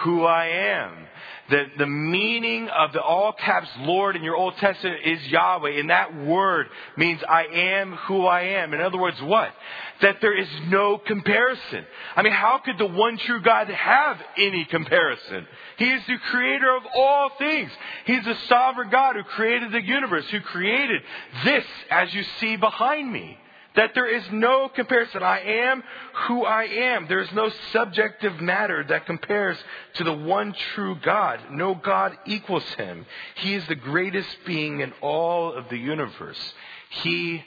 who 0.00 0.24
I 0.24 0.46
am. 0.46 1.06
The, 1.50 1.64
the 1.76 1.86
meaning 1.86 2.68
of 2.68 2.92
the 2.92 3.02
all 3.02 3.32
caps 3.32 3.68
Lord 3.80 4.16
in 4.16 4.22
your 4.22 4.36
Old 4.36 4.56
Testament 4.56 5.00
is 5.04 5.20
Yahweh, 5.26 5.80
and 5.80 5.90
that 5.90 6.16
word 6.16 6.68
means 6.96 7.20
I 7.28 7.44
am 7.44 7.92
who 8.06 8.24
I 8.24 8.42
am. 8.42 8.72
In 8.72 8.80
other 8.80 8.96
words, 8.96 9.20
what? 9.20 9.52
That 10.00 10.16
there 10.20 10.36
is 10.36 10.48
no 10.68 10.98
comparison. 10.98 11.84
I 12.16 12.22
mean, 12.22 12.32
how 12.32 12.58
could 12.64 12.78
the 12.78 12.86
one 12.86 13.18
true 13.18 13.42
God 13.42 13.68
have 13.68 14.18
any 14.38 14.64
comparison? 14.64 15.46
He 15.76 15.90
is 15.90 16.02
the 16.06 16.16
creator 16.30 16.74
of 16.74 16.84
all 16.94 17.30
things. 17.38 17.70
He's 18.06 18.24
the 18.24 18.36
sovereign 18.48 18.88
God 18.90 19.16
who 19.16 19.24
created 19.24 19.72
the 19.72 19.82
universe, 19.82 20.24
who 20.30 20.40
created 20.40 21.02
this 21.44 21.64
as 21.90 22.14
you 22.14 22.22
see 22.40 22.56
behind 22.56 23.12
me. 23.12 23.36
That 23.74 23.92
there 23.94 24.06
is 24.06 24.22
no 24.30 24.68
comparison. 24.68 25.22
I 25.22 25.40
am 25.40 25.82
who 26.26 26.44
I 26.44 26.64
am. 26.64 27.08
There 27.08 27.20
is 27.20 27.32
no 27.32 27.50
subjective 27.72 28.40
matter 28.40 28.84
that 28.84 29.06
compares 29.06 29.56
to 29.94 30.04
the 30.04 30.12
one 30.12 30.54
true 30.74 30.96
God. 31.02 31.40
No 31.50 31.74
God 31.74 32.16
equals 32.26 32.64
him. 32.74 33.06
He 33.36 33.54
is 33.54 33.66
the 33.68 33.74
greatest 33.74 34.28
being 34.44 34.80
in 34.80 34.92
all 35.00 35.54
of 35.54 35.68
the 35.70 35.78
universe. 35.78 36.54
He 37.02 37.42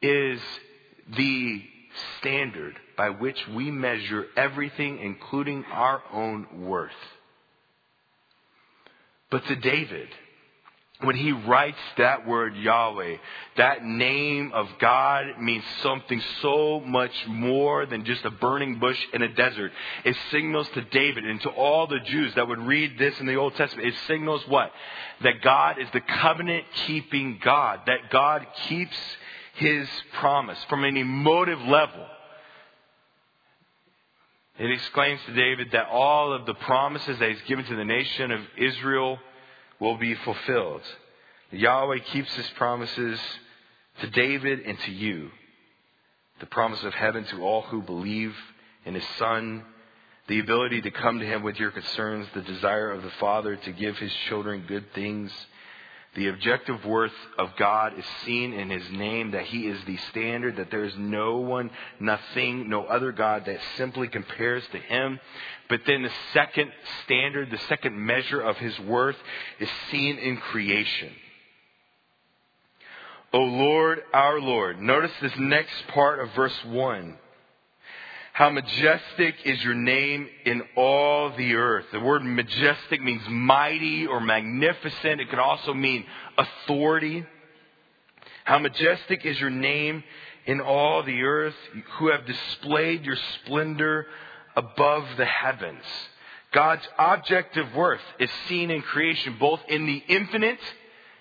is 0.00 0.40
the 1.16 1.62
standard 2.20 2.76
by 2.96 3.10
which 3.10 3.48
we 3.48 3.70
measure 3.70 4.26
everything, 4.36 5.00
including 5.00 5.64
our 5.72 6.02
own 6.12 6.66
worth. 6.66 6.92
But 9.30 9.44
to 9.46 9.56
David, 9.56 10.08
when 11.02 11.14
he 11.14 11.30
writes 11.30 11.78
that 11.96 12.26
word 12.26 12.56
Yahweh, 12.56 13.16
that 13.56 13.84
name 13.84 14.50
of 14.52 14.66
God 14.80 15.26
means 15.40 15.62
something 15.80 16.20
so 16.42 16.80
much 16.80 17.12
more 17.28 17.86
than 17.86 18.04
just 18.04 18.24
a 18.24 18.32
burning 18.32 18.80
bush 18.80 18.98
in 19.12 19.22
a 19.22 19.32
desert. 19.32 19.70
It 20.04 20.16
signals 20.32 20.68
to 20.70 20.82
David 20.82 21.24
and 21.24 21.40
to 21.42 21.50
all 21.50 21.86
the 21.86 22.00
Jews 22.00 22.34
that 22.34 22.48
would 22.48 22.58
read 22.58 22.98
this 22.98 23.18
in 23.20 23.26
the 23.26 23.36
Old 23.36 23.54
Testament, 23.54 23.86
it 23.86 23.94
signals 24.08 24.42
what? 24.48 24.72
That 25.22 25.40
God 25.40 25.78
is 25.80 25.88
the 25.92 26.00
covenant 26.00 26.64
keeping 26.86 27.38
God, 27.44 27.80
that 27.86 28.10
God 28.10 28.44
keeps 28.66 28.96
his 29.54 29.88
promise 30.14 30.58
from 30.68 30.82
an 30.82 30.96
emotive 30.96 31.60
level. 31.60 32.06
It 34.58 34.72
exclaims 34.72 35.20
to 35.26 35.32
David 35.32 35.68
that 35.72 35.86
all 35.86 36.32
of 36.32 36.44
the 36.44 36.54
promises 36.54 37.20
that 37.20 37.28
he's 37.28 37.42
given 37.46 37.64
to 37.66 37.76
the 37.76 37.84
nation 37.84 38.32
of 38.32 38.40
Israel 38.56 39.20
will 39.80 39.96
be 39.96 40.14
fulfilled. 40.14 40.82
Yahweh 41.50 41.98
keeps 41.98 42.34
his 42.34 42.48
promises 42.56 43.20
to 44.00 44.10
David 44.10 44.60
and 44.60 44.78
to 44.80 44.90
you. 44.90 45.30
The 46.40 46.46
promise 46.46 46.82
of 46.84 46.94
heaven 46.94 47.24
to 47.24 47.42
all 47.42 47.62
who 47.62 47.82
believe 47.82 48.34
in 48.84 48.94
his 48.94 49.06
son, 49.18 49.64
the 50.28 50.40
ability 50.40 50.82
to 50.82 50.90
come 50.90 51.18
to 51.18 51.26
him 51.26 51.42
with 51.42 51.58
your 51.58 51.70
concerns, 51.70 52.26
the 52.34 52.42
desire 52.42 52.90
of 52.90 53.02
the 53.02 53.10
Father 53.18 53.56
to 53.56 53.72
give 53.72 53.98
his 53.98 54.12
children 54.28 54.64
good 54.68 54.92
things 54.94 55.32
the 56.18 56.28
objective 56.28 56.84
worth 56.84 57.12
of 57.38 57.54
God 57.56 57.96
is 57.96 58.04
seen 58.26 58.52
in 58.52 58.70
His 58.70 58.90
name, 58.90 59.30
that 59.30 59.44
He 59.44 59.68
is 59.68 59.78
the 59.86 59.96
standard, 60.10 60.56
that 60.56 60.68
there 60.68 60.84
is 60.84 60.94
no 60.98 61.36
one, 61.36 61.70
nothing, 62.00 62.68
no 62.68 62.84
other 62.84 63.12
God 63.12 63.44
that 63.46 63.60
simply 63.76 64.08
compares 64.08 64.64
to 64.72 64.78
Him. 64.78 65.20
But 65.68 65.82
then 65.86 66.02
the 66.02 66.10
second 66.32 66.72
standard, 67.04 67.52
the 67.52 67.60
second 67.68 67.96
measure 67.96 68.40
of 68.40 68.56
His 68.56 68.76
worth 68.80 69.16
is 69.60 69.68
seen 69.92 70.18
in 70.18 70.38
creation. 70.38 71.12
O 73.32 73.38
Lord, 73.38 74.00
our 74.12 74.40
Lord. 74.40 74.80
Notice 74.80 75.12
this 75.22 75.36
next 75.38 75.86
part 75.88 76.18
of 76.18 76.34
verse 76.34 76.64
1. 76.64 77.16
How 78.38 78.50
majestic 78.50 79.34
is 79.44 79.64
your 79.64 79.74
name 79.74 80.28
in 80.44 80.62
all 80.76 81.34
the 81.36 81.56
earth. 81.56 81.86
The 81.90 81.98
word 81.98 82.22
majestic 82.22 83.02
means 83.02 83.22
mighty 83.28 84.06
or 84.06 84.20
magnificent. 84.20 85.20
It 85.20 85.28
can 85.28 85.40
also 85.40 85.74
mean 85.74 86.04
authority. 86.38 87.26
How 88.44 88.60
majestic 88.60 89.26
is 89.26 89.40
your 89.40 89.50
name 89.50 90.04
in 90.46 90.60
all 90.60 91.02
the 91.02 91.20
earth, 91.20 91.56
who 91.98 92.12
have 92.12 92.26
displayed 92.26 93.04
your 93.04 93.16
splendor 93.42 94.06
above 94.54 95.04
the 95.16 95.26
heavens. 95.26 95.82
God's 96.52 96.86
objective 96.96 97.74
worth 97.74 98.00
is 98.20 98.30
seen 98.46 98.70
in 98.70 98.82
creation, 98.82 99.36
both 99.40 99.62
in 99.66 99.84
the 99.84 100.00
infinite 100.06 100.60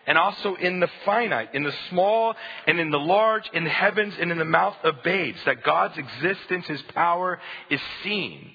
and 0.08 0.18
also 0.18 0.56
in 0.56 0.80
the 0.80 0.90
finite, 1.06 1.54
in 1.54 1.64
the 1.64 1.74
small 1.90 2.34
and 2.66 2.80
in 2.80 2.90
the 2.90 3.00
large, 3.00 3.44
in 3.54 3.66
the 3.66 3.70
heavens 3.70 4.14
and 4.20 4.32
in 4.32 4.38
the 4.38 4.46
mouth 4.46 4.78
of 4.84 5.04
babes, 5.04 5.38
that 5.46 5.64
God's 5.64 5.98
existence, 5.98 6.66
His 6.66 6.82
power 6.94 7.40
is 7.70 7.82
seen. 8.04 8.52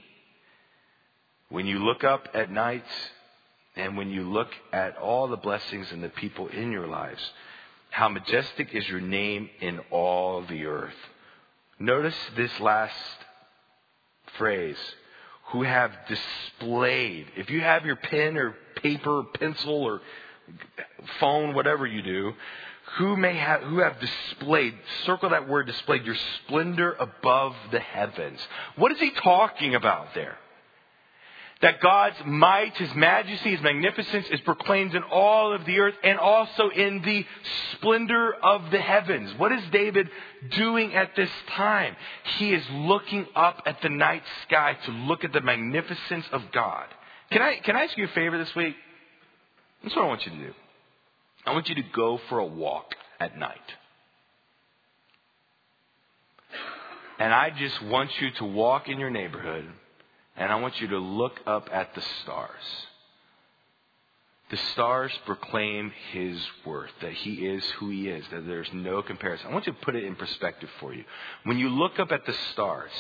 When 1.51 1.67
you 1.67 1.79
look 1.85 2.03
up 2.03 2.29
at 2.33 2.51
night 2.51 2.87
and 3.77 3.99
when 3.99 4.11
you 4.11 4.23
look 4.23 4.49
at 4.73 4.97
all 4.97 5.29
the 5.29 5.37
blessings 5.37 5.93
and 5.93 6.03
the 6.03 6.09
people 6.09 6.49
in 6.49 6.73
your 6.73 6.87
lives, 6.87 7.23
how 7.91 8.09
majestic 8.09 8.75
is 8.75 8.89
your 8.89 9.03
name 9.03 9.51
in 9.61 9.79
all 9.91 10.43
the 10.43 10.65
earth. 10.65 10.95
Notice 11.79 12.17
this 12.35 12.59
last 12.61 12.95
phrase 14.39 14.79
who 15.49 15.63
have 15.63 15.91
displayed. 16.09 17.27
If 17.37 17.51
you 17.51 17.61
have 17.61 17.85
your 17.85 17.97
pen 17.97 18.39
or 18.39 18.57
paper 18.77 19.19
or 19.19 19.25
pencil 19.25 19.83
or 19.83 20.01
phone, 21.21 21.55
whatever 21.55 21.87
you 21.87 22.03
do, 22.03 22.35
who 22.97 23.17
may 23.17 23.35
have, 23.35 23.63
who 23.63 23.79
have 23.79 23.99
displayed, 24.01 24.75
circle 25.07 25.31
that 25.31 25.49
word 25.49 25.67
displayed, 25.67 26.05
your 26.05 26.17
splendor 26.45 26.93
above 26.93 27.55
the 27.71 27.81
heavens. 27.81 28.39
What 28.77 28.93
is 28.93 28.99
he 28.99 29.11
talking 29.11 29.75
about 29.75 30.15
there? 30.15 30.37
That 31.63 31.81
God's 31.81 32.17
might, 32.27 32.77
His 32.77 32.93
majesty, 32.97 33.53
His 33.53 33.61
magnificence 33.61 34.27
is 34.33 34.41
proclaimed 34.41 34.97
in 34.97 35.05
all 35.05 35.55
of 35.55 35.65
the 35.65 35.79
earth 35.79 35.95
and 36.03 36.19
also 36.19 36.71
in 36.71 37.03
the 37.03 37.25
splendor 37.75 38.35
of 38.35 38.73
the 38.73 38.81
heavens. 38.81 39.33
What 39.39 39.53
is 39.53 39.63
David 39.71 40.11
doing 40.51 40.93
at 40.95 41.15
this 41.15 41.31
time? 41.51 41.95
He 42.37 42.53
is 42.53 42.65
looking 42.73 43.27
up 43.37 43.63
at 43.65 43.81
the 43.81 43.91
night 43.91 44.25
sky 44.49 44.77
to 44.87 44.91
look 44.91 45.23
at 45.23 45.33
the 45.33 45.41
magnificence 45.41 46.27
of 46.33 46.43
God. 46.51 46.87
Can 47.31 47.41
I, 47.41 47.61
can 47.61 47.77
I 47.77 47.85
ask 47.85 47.97
you 47.97 48.07
a 48.07 48.09
favor 48.09 48.39
this 48.39 48.55
week? 48.57 48.75
That's 49.83 49.97
what 49.97 50.05
I 50.05 50.09
want 50.09 50.25
you 50.25 50.33
to 50.33 50.39
do. 50.39 50.53
I 51.47 51.53
want 51.53 51.69
you 51.69 51.75
to 51.75 51.83
go 51.83 52.21
for 52.29 52.39
a 52.39 52.47
walk 52.47 52.95
at 53.19 53.39
night. 53.39 53.59
And 57.19 57.33
I 57.33 57.51
just 57.51 57.83
want 57.83 58.11
you 58.21 58.31
to 58.33 58.45
walk 58.45 58.89
in 58.89 58.99
your 58.99 59.11
neighborhood 59.11 59.69
and 60.37 60.51
I 60.51 60.57
want 60.57 60.81
you 60.81 60.89
to 60.89 60.99
look 60.99 61.41
up 61.47 61.69
at 61.73 61.95
the 61.95 62.03
stars. 62.23 62.87
The 64.51 64.57
stars 64.73 65.13
proclaim 65.25 65.93
his 66.13 66.39
worth, 66.67 66.91
that 67.01 67.13
he 67.13 67.47
is 67.47 67.65
who 67.79 67.91
he 67.91 68.09
is, 68.09 68.25
that 68.31 68.47
there's 68.47 68.69
no 68.75 69.03
comparison. 69.03 69.47
I 69.49 69.53
want 69.53 69.67
you 69.67 69.73
to 69.73 69.79
put 69.79 69.95
it 69.95 70.05
in 70.05 70.15
perspective 70.15 70.69
for 70.79 70.93
you. 70.93 71.05
When 71.45 71.59
you 71.59 71.71
look 71.71 71.99
up 71.99 72.13
at 72.13 72.27
the 72.27 72.35
stars, 72.53 72.91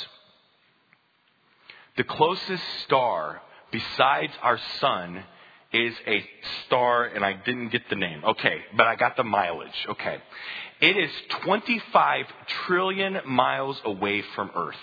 the 1.96 2.04
closest 2.04 2.62
star 2.84 3.42
besides 3.70 4.32
our 4.42 4.58
sun 4.80 5.24
is 5.72 5.94
a 6.06 6.24
star, 6.66 7.06
and 7.06 7.24
I 7.24 7.32
didn't 7.32 7.68
get 7.70 7.88
the 7.88 7.96
name. 7.96 8.24
Okay, 8.24 8.60
but 8.76 8.86
I 8.86 8.96
got 8.96 9.16
the 9.16 9.24
mileage. 9.24 9.86
Okay. 9.88 10.18
It 10.80 10.96
is 10.96 11.10
25 11.44 12.26
trillion 12.66 13.20
miles 13.24 13.80
away 13.84 14.22
from 14.34 14.50
Earth. 14.54 14.74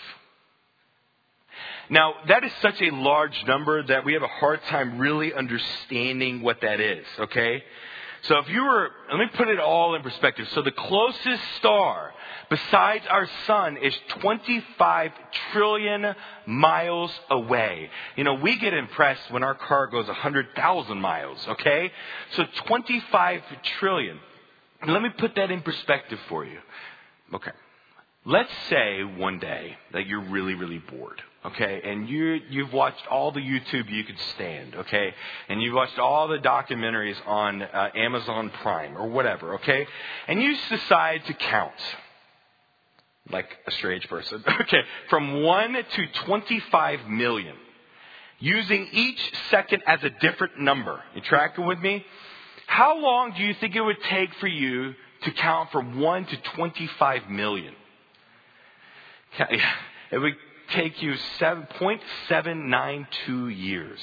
Now, 1.89 2.13
that 2.27 2.43
is 2.43 2.51
such 2.61 2.81
a 2.81 2.91
large 2.91 3.43
number 3.47 3.83
that 3.83 4.05
we 4.05 4.13
have 4.13 4.21
a 4.21 4.27
hard 4.27 4.61
time 4.69 4.99
really 4.99 5.33
understanding 5.33 6.41
what 6.41 6.61
that 6.61 6.79
is, 6.79 7.05
okay? 7.19 7.63
So 8.23 8.37
if 8.39 8.49
you 8.49 8.63
were, 8.63 8.89
let 9.09 9.19
me 9.19 9.27
put 9.33 9.47
it 9.47 9.59
all 9.59 9.95
in 9.95 10.01
perspective. 10.01 10.47
So 10.53 10.61
the 10.61 10.71
closest 10.71 11.43
star 11.57 12.13
besides 12.49 13.05
our 13.09 13.27
sun 13.47 13.77
is 13.77 13.95
25 14.19 15.11
trillion 15.51 16.15
miles 16.45 17.11
away. 17.29 17.89
You 18.15 18.23
know, 18.23 18.35
we 18.35 18.57
get 18.57 18.73
impressed 18.73 19.31
when 19.31 19.43
our 19.43 19.55
car 19.55 19.87
goes 19.87 20.07
100,000 20.07 20.99
miles, 20.99 21.47
okay? 21.47 21.91
So 22.33 22.45
25 22.65 23.41
trillion. 23.79 24.19
Let 24.87 25.01
me 25.01 25.09
put 25.17 25.35
that 25.35 25.51
in 25.51 25.61
perspective 25.61 26.19
for 26.27 26.45
you. 26.45 26.59
Okay. 27.33 27.51
Let's 28.25 28.51
say 28.69 29.03
one 29.03 29.39
day 29.39 29.77
that 29.93 30.07
you're 30.07 30.23
really, 30.29 30.55
really 30.55 30.79
bored 30.79 31.21
okay, 31.45 31.81
and 31.83 32.09
you 32.09 32.39
you've 32.49 32.73
watched 32.73 33.07
all 33.09 33.31
the 33.31 33.39
YouTube 33.41 33.89
you 33.89 34.03
could 34.03 34.19
stand, 34.35 34.75
okay, 34.75 35.13
and 35.49 35.61
you've 35.61 35.73
watched 35.75 35.99
all 35.99 36.27
the 36.27 36.39
documentaries 36.39 37.17
on 37.27 37.61
uh, 37.61 37.89
Amazon 37.95 38.51
Prime 38.61 38.97
or 38.97 39.07
whatever, 39.09 39.55
okay, 39.55 39.87
and 40.27 40.41
you 40.41 40.55
decide 40.69 41.25
to 41.25 41.33
count. 41.33 41.73
like 43.31 43.47
a 43.67 43.71
strange 43.71 44.07
person. 44.09 44.43
Okay, 44.61 44.81
from 45.09 45.43
1 45.43 45.73
to 45.73 46.07
25 46.25 47.07
million. 47.07 47.55
Using 48.39 48.87
each 48.91 49.19
second 49.51 49.83
as 49.85 50.03
a 50.03 50.09
different 50.09 50.59
number. 50.59 51.01
You 51.15 51.21
tracking 51.21 51.65
with 51.65 51.79
me? 51.79 52.05
How 52.67 52.97
long 52.97 53.33
do 53.35 53.43
you 53.43 53.53
think 53.55 53.75
it 53.75 53.81
would 53.81 54.01
take 54.09 54.33
for 54.35 54.47
you 54.47 54.93
to 55.23 55.31
count 55.31 55.71
from 55.71 55.99
1 55.99 56.25
to 56.27 56.37
25 56.55 57.29
million? 57.29 57.73
It 60.11 60.17
would 60.17 60.33
take 60.69 61.01
you 61.01 61.15
7.792 61.39 63.57
years. 63.57 63.99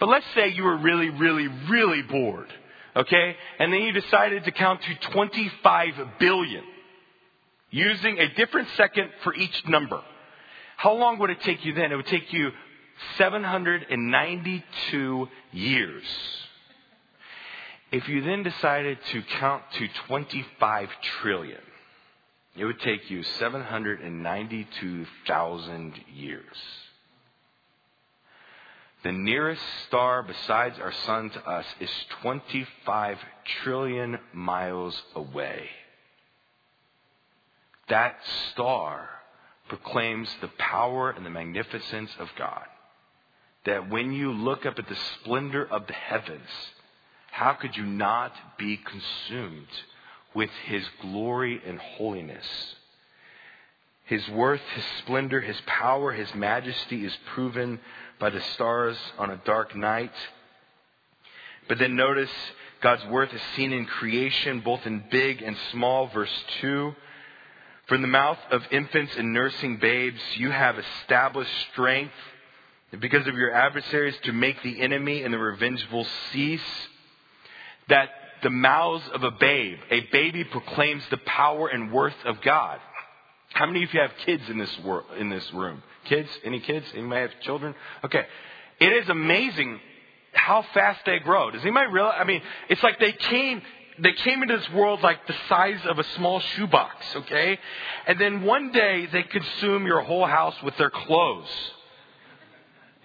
But 0.00 0.08
let's 0.08 0.24
say 0.34 0.48
you 0.48 0.64
were 0.64 0.76
really, 0.76 1.10
really, 1.10 1.48
really 1.68 2.02
bored. 2.02 2.52
Okay? 2.96 3.36
And 3.58 3.72
then 3.72 3.82
you 3.82 3.92
decided 3.92 4.44
to 4.44 4.52
count 4.52 4.80
to 4.82 4.94
25 5.10 5.94
billion 6.18 6.64
using 7.70 8.18
a 8.18 8.34
different 8.34 8.68
second 8.76 9.10
for 9.22 9.34
each 9.34 9.66
number. 9.66 10.02
How 10.76 10.92
long 10.92 11.18
would 11.18 11.30
it 11.30 11.40
take 11.40 11.64
you 11.64 11.72
then? 11.74 11.90
It 11.92 11.96
would 11.96 12.06
take 12.06 12.32
you 12.32 12.50
792 13.18 15.28
years. 15.52 16.04
If 17.90 18.08
you 18.08 18.22
then 18.22 18.42
decided 18.42 18.98
to 19.12 19.22
count 19.38 19.62
to 19.78 19.86
25 20.08 20.88
trillion, 21.20 21.60
it 22.56 22.64
would 22.64 22.80
take 22.80 23.10
you 23.10 23.22
792,000 23.22 26.00
years. 26.14 26.56
The 29.02 29.12
nearest 29.12 29.62
star 29.86 30.22
besides 30.22 30.78
our 30.78 30.92
sun 30.92 31.28
to 31.30 31.46
us 31.46 31.66
is 31.80 31.90
25 32.22 33.18
trillion 33.62 34.18
miles 34.32 35.02
away. 35.14 35.68
That 37.88 38.16
star 38.52 39.10
proclaims 39.68 40.30
the 40.40 40.48
power 40.58 41.10
and 41.10 41.26
the 41.26 41.30
magnificence 41.30 42.10
of 42.18 42.30
God. 42.38 42.64
That 43.66 43.90
when 43.90 44.12
you 44.12 44.32
look 44.32 44.64
up 44.64 44.78
at 44.78 44.88
the 44.88 44.96
splendor 45.20 45.66
of 45.66 45.86
the 45.86 45.92
heavens, 45.92 46.48
how 47.30 47.52
could 47.54 47.76
you 47.76 47.84
not 47.84 48.32
be 48.58 48.78
consumed 48.78 49.68
with 50.34 50.50
his 50.66 50.84
glory 51.00 51.60
and 51.66 51.78
holiness? 51.78 52.46
His 54.04 54.28
worth, 54.28 54.60
his 54.74 54.84
splendor, 54.98 55.40
his 55.40 55.60
power, 55.66 56.12
his 56.12 56.34
majesty 56.34 57.04
is 57.04 57.16
proven 57.34 57.80
by 58.18 58.30
the 58.30 58.40
stars 58.40 58.98
on 59.18 59.30
a 59.30 59.40
dark 59.44 59.74
night. 59.74 60.12
But 61.68 61.78
then 61.78 61.96
notice 61.96 62.30
God's 62.82 63.04
worth 63.06 63.32
is 63.32 63.40
seen 63.56 63.72
in 63.72 63.86
creation, 63.86 64.60
both 64.60 64.84
in 64.86 65.04
big 65.10 65.40
and 65.40 65.56
small. 65.72 66.08
Verse 66.08 66.44
2 66.60 66.94
From 67.86 68.02
the 68.02 68.08
mouth 68.08 68.38
of 68.50 68.62
infants 68.70 69.16
and 69.16 69.32
nursing 69.32 69.78
babes, 69.78 70.20
you 70.36 70.50
have 70.50 70.78
established 70.78 71.50
strength 71.72 72.12
because 73.00 73.26
of 73.26 73.36
your 73.36 73.52
adversaries 73.52 74.16
to 74.24 74.32
make 74.32 74.62
the 74.62 74.82
enemy 74.82 75.22
and 75.22 75.32
the 75.32 75.38
revengeful 75.38 76.06
cease. 76.30 76.60
That 77.88 78.10
the 78.44 78.50
mouths 78.50 79.02
of 79.12 79.24
a 79.24 79.32
babe, 79.32 79.78
a 79.90 80.00
baby 80.12 80.44
proclaims 80.44 81.02
the 81.10 81.16
power 81.16 81.66
and 81.66 81.90
worth 81.90 82.14
of 82.24 82.40
God. 82.42 82.78
How 83.52 83.66
many 83.66 83.82
of 83.82 83.92
you 83.92 84.00
have 84.00 84.12
kids 84.24 84.42
in 84.48 84.58
this 84.58 84.78
world, 84.84 85.06
in 85.18 85.30
this 85.30 85.52
room? 85.52 85.82
Kids? 86.04 86.28
Any 86.44 86.60
kids? 86.60 86.86
Anybody 86.94 87.22
have 87.22 87.40
children? 87.40 87.74
Okay. 88.04 88.24
It 88.78 88.92
is 88.92 89.08
amazing 89.08 89.80
how 90.32 90.64
fast 90.74 91.00
they 91.06 91.18
grow. 91.20 91.50
Does 91.50 91.62
anybody 91.62 91.90
realize? 91.90 92.16
I 92.20 92.24
mean, 92.24 92.42
it's 92.68 92.82
like 92.82 93.00
they 93.00 93.12
came, 93.12 93.62
they 93.98 94.12
came 94.12 94.42
into 94.42 94.58
this 94.58 94.70
world 94.70 95.00
like 95.02 95.26
the 95.26 95.34
size 95.48 95.80
of 95.86 95.98
a 95.98 96.04
small 96.16 96.40
shoebox, 96.40 96.94
okay? 97.16 97.58
And 98.06 98.20
then 98.20 98.42
one 98.42 98.72
day 98.72 99.06
they 99.06 99.22
consume 99.22 99.86
your 99.86 100.02
whole 100.02 100.26
house 100.26 100.56
with 100.62 100.76
their 100.76 100.90
clothes. 100.90 101.48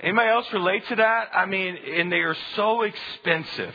Anybody 0.02 0.30
else 0.30 0.52
relate 0.54 0.88
to 0.88 0.95
that? 0.95 1.30
I 1.34 1.45
mean, 1.45 1.78
and 1.78 2.12
they 2.12 2.19
are 2.19 2.36
so 2.56 2.82
expensive. 2.84 3.73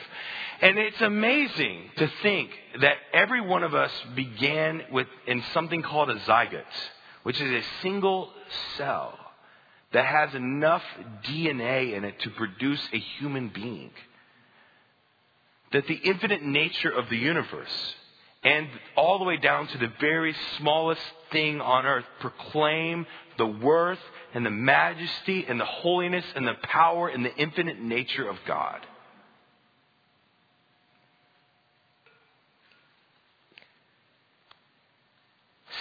And 0.65 0.79
it's 0.79 1.01
amazing 1.03 1.91
to 1.99 2.11
think 2.23 2.49
that 2.81 2.97
every 3.13 3.43
one 3.43 3.65
of 3.65 3.75
us 3.75 3.91
began 4.17 4.81
with 4.91 5.07
in 5.27 5.45
something 5.53 5.83
called 5.83 6.09
a 6.09 6.19
zygote, 6.21 6.65
which 7.23 7.39
is 7.39 7.51
a 7.53 7.83
single 7.83 8.31
cell 8.79 9.13
that 9.93 10.07
has 10.07 10.35
enough 10.35 10.83
DNA 11.29 11.93
in 11.93 12.05
it 12.05 12.19
to 12.21 12.31
produce 12.31 12.81
a 12.95 12.99
human 12.99 13.51
being. 13.51 13.91
That 15.73 15.87
the 15.87 16.01
infinite 16.03 16.43
nature 16.43 16.91
of 16.91 17.11
the 17.11 17.19
universe 17.19 17.95
and 18.43 18.67
all 18.97 19.19
the 19.19 19.25
way 19.27 19.37
down 19.37 19.67
to 19.67 19.77
the 19.77 19.93
very 20.01 20.35
smallest 20.57 21.03
thing 21.31 21.61
on 21.61 21.85
earth 21.85 22.07
proclaim 22.21 23.05
the 23.37 23.47
worth 23.47 24.01
and 24.33 24.47
the 24.47 24.51
majesty 24.51 25.45
and 25.47 25.61
the 25.61 25.67
holiness 25.67 26.25
and 26.35 26.49
the 26.49 26.57
power 26.63 27.09
and 27.09 27.23
the 27.23 27.37
infinite 27.37 27.79
nature 27.79 28.27
of 28.27 28.39
God. 28.47 28.81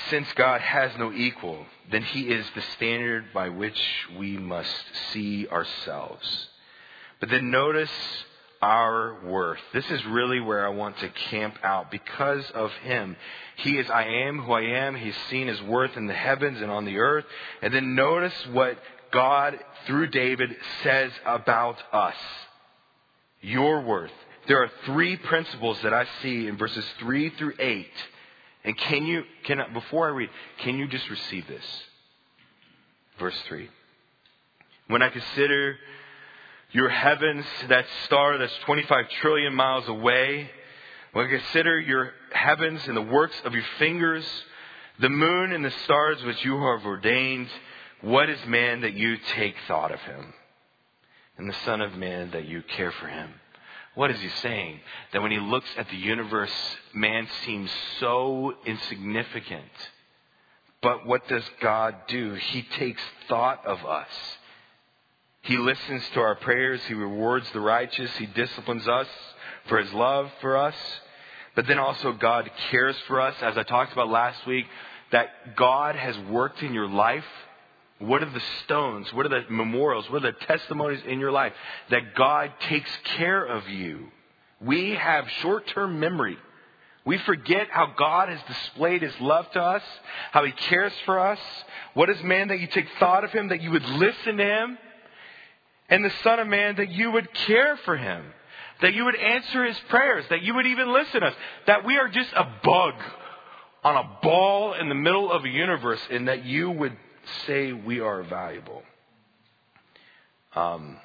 Since 0.10 0.28
God 0.34 0.62
has 0.62 0.92
no 0.98 1.12
equal, 1.14 1.66
then 1.92 2.04
He 2.04 2.24
is 2.30 2.46
the 2.56 2.62
standard 2.76 3.26
by 3.34 3.50
which 3.50 3.80
we 4.18 4.38
must 4.38 4.84
see 5.12 5.48
ourselves. 5.48 6.50
But 7.20 7.30
then 7.30 7.52
notice 7.52 7.92
our 8.62 9.20
worth. 9.26 9.60
This 9.74 9.90
is 9.92 10.06
really 10.06 10.40
where 10.40 10.66
I 10.66 10.70
want 10.70 10.98
to 11.00 11.10
camp 11.10 11.56
out 11.64 11.92
because 11.92 12.50
of 12.52 12.72
Him. 12.84 13.16
He 13.58 13.78
is 13.78 13.90
I 13.90 14.04
am 14.04 14.40
who 14.40 14.54
I 14.54 14.62
am. 14.62 14.96
He's 14.96 15.18
seen 15.30 15.48
His 15.48 15.62
worth 15.62 15.96
in 15.98 16.08
the 16.08 16.14
heavens 16.14 16.62
and 16.62 16.72
on 16.72 16.86
the 16.86 16.98
earth. 16.98 17.26
And 17.62 17.74
then 17.74 17.96
notice 17.96 18.34
what 18.52 18.78
God, 19.12 19.60
through 19.86 20.08
David, 20.08 20.56
says 20.82 21.12
about 21.26 21.78
us. 21.92 22.16
Your 23.42 23.82
worth. 23.82 24.12
There 24.48 24.62
are 24.64 24.72
three 24.86 25.18
principles 25.18 25.78
that 25.84 25.94
I 25.94 26.06
see 26.22 26.48
in 26.48 26.58
verses 26.58 26.86
3 27.00 27.30
through 27.32 27.54
8 27.60 27.88
and 28.64 28.78
can 28.78 29.06
you, 29.06 29.24
can 29.44 29.62
before 29.74 30.08
I 30.08 30.12
read, 30.12 30.30
can 30.60 30.78
you 30.78 30.88
just 30.88 31.10
receive 31.10 31.48
this? 31.48 31.66
Verse 33.20 33.40
3. 33.48 33.70
When 34.88 35.02
I 35.02 35.10
consider 35.10 35.78
your 36.72 36.90
heavens, 36.90 37.46
that 37.70 37.86
star 38.06 38.38
that's 38.38 38.56
25 38.66 39.10
trillion 39.22 39.54
miles 39.54 39.88
away, 39.88 40.50
when 41.12 41.28
I 41.28 41.30
consider 41.30 41.80
your 41.80 42.12
heavens 42.32 42.88
and 42.88 42.98
the 42.98 43.02
works 43.02 43.36
of 43.46 43.54
your 43.54 43.66
fingers, 43.78 44.26
the 45.00 45.10
moon 45.10 45.54
and 45.54 45.64
the 45.64 45.74
stars 45.84 46.24
which 46.24 46.44
you 46.44 46.54
have 46.60 46.86
ordained, 46.86 47.50
what 48.02 48.30
is 48.30 48.40
man 48.48 48.82
that 48.82 48.94
you 48.94 49.18
take 49.36 49.56
thought 49.68 49.92
of 49.92 50.00
him? 50.02 50.34
And 51.38 51.50
the 51.50 51.56
Son 51.66 51.82
of 51.82 51.96
Man 51.96 52.32
that 52.32 52.46
you 52.46 52.62
care 52.62 52.92
for 52.92 53.08
him? 53.08 53.30
What 53.96 54.12
is 54.12 54.20
he 54.20 54.30
saying? 54.42 54.80
That 55.12 55.22
when 55.22 55.32
he 55.32 55.40
looks 55.40 55.70
at 55.78 55.90
the 55.90 55.98
universe, 55.98 56.52
man 56.94 57.28
seems 57.46 57.70
so 58.00 58.56
insignificant. 58.66 59.64
But 60.82 61.06
what 61.06 61.28
does 61.28 61.44
God 61.62 61.96
do? 62.08 62.34
He 62.34 62.64
takes 62.78 63.02
thought 63.30 63.66
of 63.66 63.86
us. 63.86 64.08
He 65.42 65.58
listens 65.58 66.04
to 66.14 66.22
our 66.22 66.36
prayers. 66.36 66.82
He 66.88 66.94
rewards 66.94 67.46
the 67.52 67.60
righteous. 67.60 68.10
He 68.18 68.26
disciplines 68.26 68.88
us 68.88 69.08
for 69.68 69.78
his 69.78 69.92
love 69.94 70.32
for 70.42 70.58
us. 70.58 70.76
But 71.56 71.68
then 71.68 71.78
also 71.78 72.14
God 72.14 72.50
cares 72.72 72.96
for 73.08 73.22
us. 73.22 73.36
As 73.42 73.58
I 73.58 73.64
talked 73.64 73.94
about 73.94 74.10
last 74.10 74.46
week, 74.48 74.66
that 75.12 75.56
God 75.56 75.96
has 75.96 76.18
worked 76.30 76.64
in 76.64 76.74
your 76.74 76.88
life 76.88 77.26
what 78.08 78.22
are 78.24 78.30
the 78.30 78.42
stones? 78.64 79.12
What 79.14 79.26
are 79.26 79.30
the 79.30 79.44
memorials? 79.50 80.10
What 80.10 80.24
are 80.24 80.32
the 80.32 80.46
testimonies 80.46 81.02
in 81.08 81.20
your 81.20 81.32
life 81.32 81.54
that 81.90 82.16
God 82.16 82.52
takes 82.62 82.90
care 83.18 83.44
of 83.44 83.68
you? 83.70 84.08
We 84.62 84.96
have 84.96 85.28
short 85.42 85.68
term 85.68 86.00
memory. 86.00 86.38
We 87.06 87.18
forget 87.20 87.68
how 87.70 87.94
God 87.98 88.30
has 88.30 88.40
displayed 88.48 89.02
his 89.02 89.14
love 89.20 89.50
to 89.52 89.62
us, 89.62 89.84
how 90.32 90.46
he 90.46 90.52
cares 90.52 90.94
for 91.06 91.20
us. 91.20 91.40
What 91.94 92.10
is 92.10 92.22
man 92.24 92.48
that 92.48 92.60
you 92.60 92.68
take 92.68 92.88
thought 92.98 93.26
of 93.26 93.32
him, 93.32 93.50
that 93.50 93.62
you 93.62 93.72
would 93.72 93.86
listen 93.86 94.38
to 94.38 94.44
him? 94.44 94.78
And 95.90 96.06
the 96.06 96.14
Son 96.24 96.40
of 96.40 96.48
Man 96.48 96.78
that 96.78 96.90
you 96.90 97.12
would 97.12 97.34
care 97.34 97.78
for 97.78 97.98
him, 97.98 98.24
that 98.82 98.94
you 98.94 99.04
would 99.04 99.18
answer 99.18 99.66
his 99.66 99.78
prayers, 99.90 100.26
that 100.30 100.44
you 100.44 100.56
would 100.56 100.66
even 100.66 100.94
listen 100.94 101.22
to 101.22 101.28
us, 101.28 101.36
that 101.68 101.86
we 101.86 101.98
are 101.98 102.08
just 102.08 102.32
a 102.34 102.48
bug 102.64 102.94
on 103.84 103.98
a 103.98 104.20
ball 104.24 104.74
in 104.74 104.88
the 104.88 104.96
middle 104.96 105.30
of 105.30 105.44
a 105.44 105.50
universe, 105.50 106.00
and 106.10 106.30
that 106.30 106.46
you 106.46 106.72
would 106.72 106.96
say 107.46 107.74
we 107.74 108.00
are 108.00 108.24
valuable. 108.24 108.84
Um, 110.56 110.98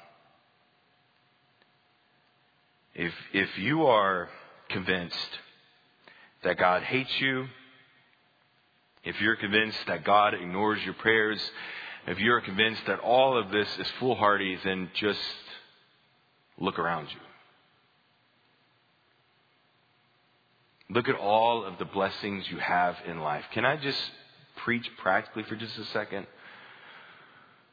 if, 2.93 3.13
if 3.33 3.57
you 3.57 3.85
are 3.85 4.29
convinced 4.69 5.39
that 6.43 6.57
God 6.57 6.83
hates 6.83 7.19
you, 7.19 7.47
if 9.03 9.19
you're 9.21 9.35
convinced 9.37 9.79
that 9.87 10.03
God 10.03 10.33
ignores 10.33 10.83
your 10.83 10.93
prayers, 10.95 11.39
if 12.07 12.19
you're 12.19 12.41
convinced 12.41 12.81
that 12.87 12.99
all 12.99 13.37
of 13.37 13.51
this 13.51 13.67
is 13.79 13.87
foolhardy, 13.99 14.57
then 14.63 14.89
just 14.93 15.19
look 16.57 16.77
around 16.77 17.07
you. 17.09 17.19
Look 20.91 21.07
at 21.07 21.15
all 21.15 21.63
of 21.63 21.77
the 21.77 21.85
blessings 21.85 22.45
you 22.49 22.57
have 22.57 22.97
in 23.07 23.19
life. 23.19 23.45
Can 23.53 23.63
I 23.63 23.77
just 23.77 24.01
preach 24.63 24.89
practically 25.01 25.43
for 25.43 25.55
just 25.55 25.77
a 25.77 25.85
second? 25.85 26.27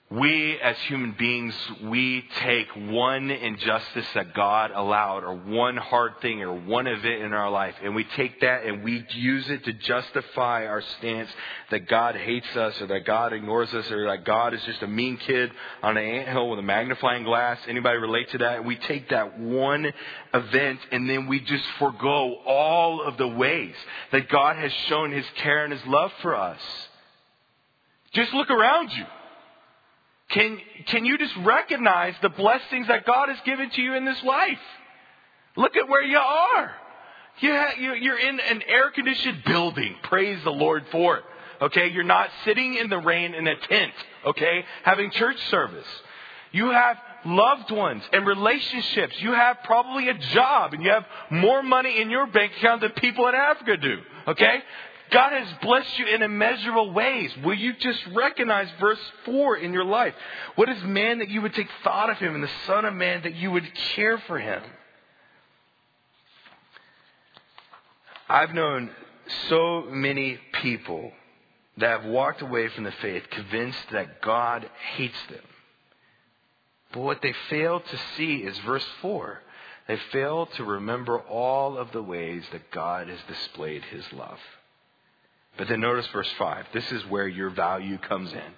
We 0.09 0.57
as 0.61 0.77
human 0.87 1.17
beings, 1.19 1.53
we 1.83 2.25
take 2.39 2.69
one 2.77 3.29
injustice 3.29 4.07
that 4.15 4.35
God 4.35 4.71
allowed 4.73 5.25
or 5.25 5.35
one 5.35 5.77
hard 5.77 6.21
thing 6.23 6.43
or 6.43 6.53
one 6.55 6.87
event 6.87 7.23
in 7.23 7.33
our 7.33 7.51
life 7.51 7.75
and 7.83 7.93
we 7.93 8.05
take 8.17 8.41
that 8.41 8.65
and 8.65 8.85
we 8.85 9.05
use 9.17 9.51
it 9.51 9.65
to 9.65 9.73
justify 9.73 10.65
our 10.67 10.81
stance 10.81 11.29
that 11.73 11.89
God 11.89 12.15
hates 12.15 12.47
us 12.57 12.81
or 12.81 12.87
that 12.87 13.05
God 13.05 13.33
ignores 13.33 13.75
us 13.75 13.91
or 13.91 14.07
that 14.07 14.25
God 14.25 14.55
is 14.55 14.63
just 14.63 14.81
a 14.83 14.87
mean 14.87 15.17
kid 15.17 15.51
on 15.83 15.97
an 15.97 16.05
anthill 16.05 16.51
with 16.51 16.61
a 16.61 16.63
magnifying 16.63 17.25
glass. 17.25 17.59
Anybody 17.67 17.99
relate 17.99 18.31
to 18.31 18.39
that? 18.39 18.65
We 18.65 18.77
take 18.77 19.09
that 19.09 19.41
one 19.41 19.93
event 20.33 20.79
and 20.93 21.11
then 21.11 21.27
we 21.27 21.41
just 21.41 21.65
forego 21.81 22.37
all 22.47 23.03
of 23.03 23.17
the 23.17 23.27
ways 23.27 23.75
that 24.13 24.29
God 24.29 24.55
has 24.55 24.73
shown 24.87 25.11
his 25.11 25.27
care 25.35 25.65
and 25.65 25.73
his 25.73 25.85
love 25.85 26.13
for 26.23 26.37
us. 26.37 26.61
Just 28.13 28.33
look 28.35 28.51
around 28.51 28.93
you. 28.93 29.05
Can, 30.31 30.59
can 30.87 31.05
you 31.05 31.19
just 31.19 31.37
recognize 31.39 32.15
the 32.21 32.29
blessings 32.29 32.89
that 32.89 33.07
God 33.07 33.29
has 33.29 33.39
given 33.45 33.71
to 33.71 33.83
you 33.83 33.95
in 33.95 34.05
this 34.05 34.23
life? 34.25 34.59
Look 35.57 35.77
at 35.77 35.89
where 35.89 36.03
you 36.03 36.19
are. 36.19 36.75
You 37.41 37.95
you're 37.95 38.19
in 38.19 38.41
an 38.41 38.63
air 38.67 38.91
conditioned 38.91 39.45
building. 39.45 39.95
Praise 40.05 40.43
the 40.45 40.51
Lord 40.51 40.85
for 40.91 41.19
it. 41.19 41.25
Okay? 41.61 41.89
You're 41.89 42.05
not 42.05 42.29
sitting 42.45 42.75
in 42.75 42.89
the 42.89 42.99
rain 42.99 43.35
in 43.35 43.47
a 43.47 43.57
tent. 43.57 43.93
Okay? 44.27 44.65
Having 44.83 45.11
church 45.13 45.39
service. 45.51 45.87
You 46.53 46.71
have 46.71 46.97
loved 47.25 47.71
ones 47.71 48.03
and 48.13 48.27
relationships. 48.27 49.15
You 49.21 49.33
have 49.33 49.59
probably 49.65 50.09
a 50.09 50.15
job 50.15 50.73
and 50.73 50.83
you 50.83 50.91
have 50.91 51.05
more 51.31 51.63
money 51.63 52.01
in 52.01 52.11
your 52.11 52.27
bank 52.27 52.53
account 52.59 52.81
than 52.81 52.91
people 52.93 53.27
in 53.29 53.35
Africa 53.35 53.77
do. 53.77 53.99
Okay? 54.29 54.63
God 55.11 55.33
has 55.33 55.49
blessed 55.63 55.99
you 55.99 56.07
in 56.07 56.23
immeasurable 56.23 56.93
ways. 56.93 57.31
Will 57.45 57.55
you 57.55 57.75
just 57.75 58.01
recognize 58.13 58.69
verse 58.81 58.99
4 59.25 59.57
in 59.59 59.73
your 59.73 59.85
life? 59.85 60.15
What 60.57 60.69
is 60.69 60.83
man 60.83 61.19
that 61.19 61.29
you 61.29 61.43
would 61.43 61.55
take 61.55 61.69
thought 61.85 62.11
of 62.11 62.19
him, 62.19 62.35
and 62.35 62.43
the 62.43 62.51
Son 62.67 62.85
of 62.85 62.95
Man 62.95 63.23
that 63.23 63.35
you 63.37 63.51
would 63.51 63.73
care 63.95 64.19
for 64.27 64.39
him? 64.39 64.63
I've 68.29 68.53
known 68.53 68.91
so 69.49 69.85
many 69.89 70.39
people 70.61 71.13
that 71.79 72.01
have 72.01 72.05
walked 72.05 72.43
away 72.43 72.69
from 72.69 72.85
the 72.85 72.93
faith 72.93 73.23
convinced 73.31 73.91
that 73.93 74.21
God 74.21 74.69
hates 74.97 75.27
them. 75.31 75.45
But 76.93 77.01
what 77.01 77.23
they 77.23 77.35
fail 77.51 77.81
to 77.81 78.01
see 78.17 78.37
is 78.37 78.59
verse 78.61 78.87
4. 79.03 79.43
They 79.87 79.99
fail 80.11 80.47
to 80.57 80.65
remember 80.65 81.19
all 81.21 81.77
of 81.79 81.93
the 81.93 82.03
ways 82.03 82.43
that 82.51 82.71
God 82.73 83.09
has 83.09 83.21
displayed 83.29 83.83
his 83.85 84.05
love. 84.13 84.39
But 85.57 85.69
then 85.69 85.81
notice 85.81 86.07
verse 86.09 86.31
5. 86.39 86.67
This 86.73 86.91
is 86.93 87.05
where 87.07 87.29
your 87.29 87.51
value 87.51 87.99
comes 87.99 88.33
in. 88.33 88.53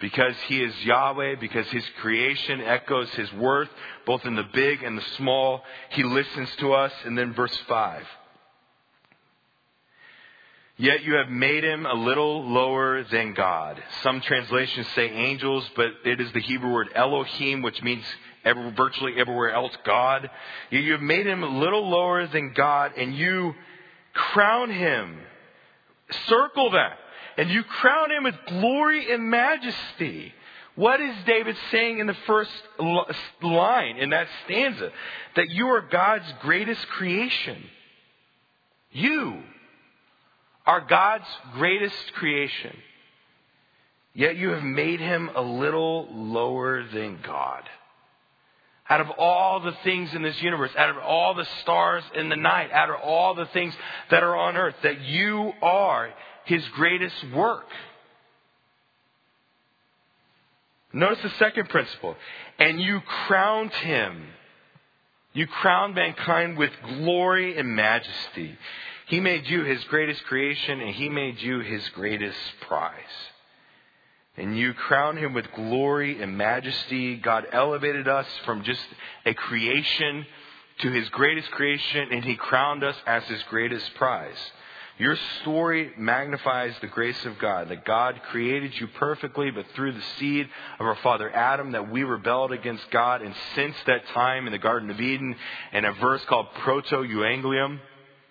Because 0.00 0.34
he 0.48 0.60
is 0.62 0.74
Yahweh, 0.84 1.36
because 1.36 1.66
his 1.68 1.84
creation 2.00 2.60
echoes 2.60 3.08
his 3.10 3.32
worth, 3.34 3.68
both 4.04 4.24
in 4.24 4.34
the 4.34 4.48
big 4.52 4.82
and 4.82 4.98
the 4.98 5.04
small, 5.16 5.62
he 5.90 6.02
listens 6.02 6.48
to 6.56 6.72
us. 6.72 6.92
And 7.04 7.16
then 7.16 7.32
verse 7.32 7.56
5. 7.68 8.04
Yet 10.78 11.04
you 11.04 11.14
have 11.14 11.28
made 11.28 11.62
him 11.62 11.86
a 11.86 11.94
little 11.94 12.44
lower 12.44 13.04
than 13.04 13.34
God. 13.34 13.80
Some 14.02 14.20
translations 14.20 14.88
say 14.96 15.08
angels, 15.08 15.68
but 15.76 15.86
it 16.04 16.20
is 16.20 16.32
the 16.32 16.40
Hebrew 16.40 16.72
word 16.72 16.88
Elohim, 16.96 17.62
which 17.62 17.80
means 17.82 18.02
every, 18.44 18.72
virtually 18.72 19.12
everywhere 19.18 19.50
else 19.50 19.72
God. 19.84 20.28
You 20.70 20.92
have 20.92 21.02
made 21.02 21.26
him 21.26 21.44
a 21.44 21.58
little 21.58 21.88
lower 21.88 22.26
than 22.26 22.52
God, 22.54 22.92
and 22.96 23.14
you 23.14 23.54
crown 24.12 24.70
him 24.70 25.20
Circle 26.26 26.70
that. 26.72 26.98
And 27.36 27.50
you 27.50 27.62
crown 27.64 28.10
him 28.10 28.24
with 28.24 28.34
glory 28.46 29.12
and 29.12 29.30
majesty. 29.30 30.32
What 30.74 31.00
is 31.00 31.14
David 31.26 31.56
saying 31.70 31.98
in 31.98 32.06
the 32.06 32.16
first 32.26 32.50
line 33.42 33.96
in 33.98 34.10
that 34.10 34.26
stanza? 34.44 34.90
That 35.36 35.50
you 35.50 35.68
are 35.68 35.82
God's 35.82 36.30
greatest 36.40 36.86
creation. 36.88 37.62
You 38.90 39.42
are 40.66 40.80
God's 40.80 41.26
greatest 41.54 42.12
creation. 42.14 42.76
Yet 44.14 44.36
you 44.36 44.50
have 44.50 44.62
made 44.62 45.00
him 45.00 45.30
a 45.34 45.42
little 45.42 46.08
lower 46.12 46.84
than 46.84 47.18
God 47.22 47.62
out 48.92 49.00
of 49.00 49.10
all 49.16 49.60
the 49.60 49.72
things 49.84 50.12
in 50.12 50.20
this 50.20 50.42
universe, 50.42 50.70
out 50.76 50.90
of 50.90 50.98
all 50.98 51.32
the 51.32 51.46
stars 51.62 52.04
in 52.14 52.28
the 52.28 52.36
night, 52.36 52.70
out 52.72 52.90
of 52.90 52.96
all 52.96 53.34
the 53.34 53.46
things 53.46 53.72
that 54.10 54.22
are 54.22 54.36
on 54.36 54.54
earth, 54.54 54.74
that 54.82 55.00
you 55.00 55.50
are 55.62 56.10
his 56.44 56.62
greatest 56.74 57.16
work. 57.34 57.64
Notice 60.92 61.22
the 61.22 61.30
second 61.38 61.70
principle. 61.70 62.16
And 62.58 62.78
you 62.78 63.00
crowned 63.00 63.72
him. 63.72 64.26
You 65.32 65.46
crowned 65.46 65.94
mankind 65.94 66.58
with 66.58 66.72
glory 66.98 67.56
and 67.56 67.74
majesty. 67.74 68.58
He 69.06 69.20
made 69.20 69.48
you 69.48 69.64
his 69.64 69.82
greatest 69.84 70.22
creation 70.24 70.82
and 70.82 70.94
he 70.94 71.08
made 71.08 71.40
you 71.40 71.60
his 71.60 71.88
greatest 71.94 72.36
prize 72.68 73.31
and 74.36 74.56
you 74.56 74.72
crown 74.74 75.16
him 75.16 75.34
with 75.34 75.52
glory 75.52 76.22
and 76.22 76.36
majesty. 76.36 77.16
God 77.16 77.46
elevated 77.52 78.08
us 78.08 78.26
from 78.44 78.62
just 78.64 78.80
a 79.26 79.34
creation 79.34 80.26
to 80.80 80.90
his 80.90 81.08
greatest 81.10 81.50
creation, 81.50 82.08
and 82.12 82.24
he 82.24 82.34
crowned 82.34 82.82
us 82.82 82.96
as 83.06 83.22
his 83.24 83.42
greatest 83.44 83.94
prize. 83.94 84.38
Your 84.98 85.16
story 85.40 85.92
magnifies 85.98 86.74
the 86.80 86.86
grace 86.86 87.24
of 87.24 87.38
God, 87.38 87.68
that 87.70 87.84
God 87.84 88.20
created 88.30 88.78
you 88.78 88.86
perfectly, 88.98 89.50
but 89.50 89.66
through 89.74 89.92
the 89.92 90.02
seed 90.18 90.48
of 90.78 90.86
our 90.86 90.96
father 90.96 91.30
Adam, 91.30 91.72
that 91.72 91.90
we 91.90 92.04
rebelled 92.04 92.52
against 92.52 92.90
God. 92.90 93.22
And 93.22 93.34
since 93.54 93.74
that 93.86 94.06
time 94.08 94.46
in 94.46 94.52
the 94.52 94.58
Garden 94.58 94.90
of 94.90 95.00
Eden, 95.00 95.34
in 95.72 95.84
a 95.84 95.92
verse 95.94 96.22
called 96.26 96.46
Proto 96.60 97.02
Evangelium, 97.02 97.80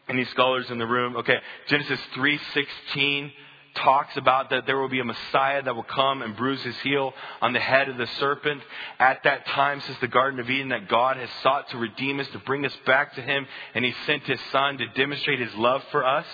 any 0.07 0.25
scholars 0.25 0.69
in 0.69 0.77
the 0.77 0.87
room? 0.87 1.15
Okay, 1.17 1.37
Genesis 1.67 1.99
3:16 2.15 3.31
talks 3.75 4.15
about 4.17 4.49
that 4.49 4.65
there 4.65 4.77
will 4.77 4.89
be 4.89 4.99
a 4.99 5.05
Messiah 5.05 5.61
that 5.61 5.75
will 5.75 5.83
come 5.83 6.21
and 6.21 6.35
bruise 6.35 6.61
his 6.61 6.77
heel 6.79 7.13
on 7.41 7.53
the 7.53 7.59
head 7.59 7.89
of 7.89 7.97
the 7.97 8.07
serpent. 8.19 8.61
At 8.99 9.23
that 9.23 9.45
time, 9.47 9.81
since 9.81 9.97
the 9.99 10.07
Garden 10.07 10.39
of 10.39 10.49
Eden, 10.49 10.69
that 10.69 10.87
God 10.87 11.17
has 11.17 11.29
sought 11.41 11.69
to 11.69 11.77
redeem 11.77 12.19
us, 12.19 12.27
to 12.29 12.39
bring 12.39 12.65
us 12.65 12.75
back 12.85 13.15
to 13.15 13.21
him, 13.21 13.47
and 13.73 13.83
he 13.85 13.93
sent 14.05 14.23
his 14.23 14.39
son 14.51 14.77
to 14.77 14.87
demonstrate 14.87 15.39
his 15.39 15.53
love 15.55 15.83
for 15.91 16.05
us. 16.05 16.25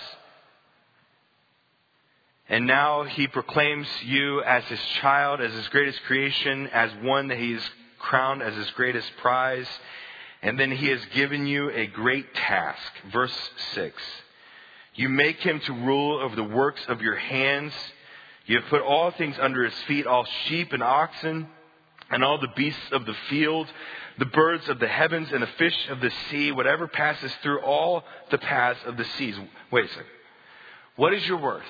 And 2.48 2.66
now 2.66 3.04
he 3.04 3.26
proclaims 3.26 3.86
you 4.04 4.42
as 4.42 4.64
his 4.64 4.80
child, 5.00 5.40
as 5.40 5.52
his 5.52 5.68
greatest 5.68 6.02
creation, 6.04 6.66
as 6.68 6.90
one 7.02 7.28
that 7.28 7.38
he 7.38 7.52
has 7.52 7.62
crowned 7.98 8.42
as 8.42 8.54
his 8.54 8.70
greatest 8.70 9.10
prize. 9.18 9.68
And 10.40 10.58
then 10.58 10.70
he 10.70 10.86
has 10.88 11.04
given 11.14 11.46
you 11.46 11.70
a 11.70 11.86
great 11.86 12.34
task. 12.34 12.92
Verse 13.12 13.36
6. 13.74 14.02
You 14.98 15.08
make 15.08 15.38
him 15.38 15.60
to 15.60 15.72
rule 15.72 16.18
over 16.20 16.34
the 16.34 16.42
works 16.42 16.80
of 16.88 17.00
your 17.02 17.14
hands. 17.14 17.72
You 18.46 18.58
have 18.58 18.68
put 18.68 18.82
all 18.82 19.12
things 19.12 19.36
under 19.40 19.62
his 19.62 19.80
feet, 19.86 20.08
all 20.08 20.26
sheep 20.46 20.72
and 20.72 20.82
oxen, 20.82 21.46
and 22.10 22.24
all 22.24 22.40
the 22.40 22.48
beasts 22.56 22.90
of 22.90 23.06
the 23.06 23.14
field, 23.30 23.68
the 24.18 24.26
birds 24.26 24.68
of 24.68 24.80
the 24.80 24.88
heavens, 24.88 25.28
and 25.32 25.40
the 25.40 25.50
fish 25.56 25.88
of 25.88 26.00
the 26.00 26.10
sea, 26.28 26.50
whatever 26.50 26.88
passes 26.88 27.32
through 27.44 27.60
all 27.60 28.02
the 28.32 28.38
paths 28.38 28.80
of 28.86 28.96
the 28.96 29.04
seas. 29.04 29.36
Wait 29.70 29.84
a 29.84 29.88
second. 29.88 30.06
What 30.96 31.14
is 31.14 31.24
your 31.28 31.38
worth? 31.38 31.62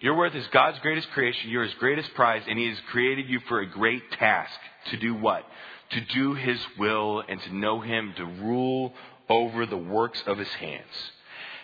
Your 0.00 0.14
worth 0.14 0.34
is 0.34 0.46
God's 0.48 0.78
greatest 0.80 1.10
creation. 1.12 1.48
You're 1.48 1.64
his 1.64 1.74
greatest 1.74 2.12
prize, 2.12 2.42
and 2.46 2.58
he 2.58 2.68
has 2.68 2.78
created 2.90 3.30
you 3.30 3.40
for 3.48 3.60
a 3.60 3.66
great 3.66 4.02
task. 4.12 4.60
To 4.90 4.98
do 4.98 5.14
what? 5.14 5.46
To 5.92 6.00
do 6.02 6.34
his 6.34 6.60
will 6.78 7.22
and 7.26 7.40
to 7.40 7.56
know 7.56 7.80
him, 7.80 8.12
to 8.18 8.26
rule 8.26 8.92
over 9.30 9.64
the 9.64 9.78
works 9.78 10.22
of 10.26 10.36
his 10.36 10.48
hands. 10.48 10.84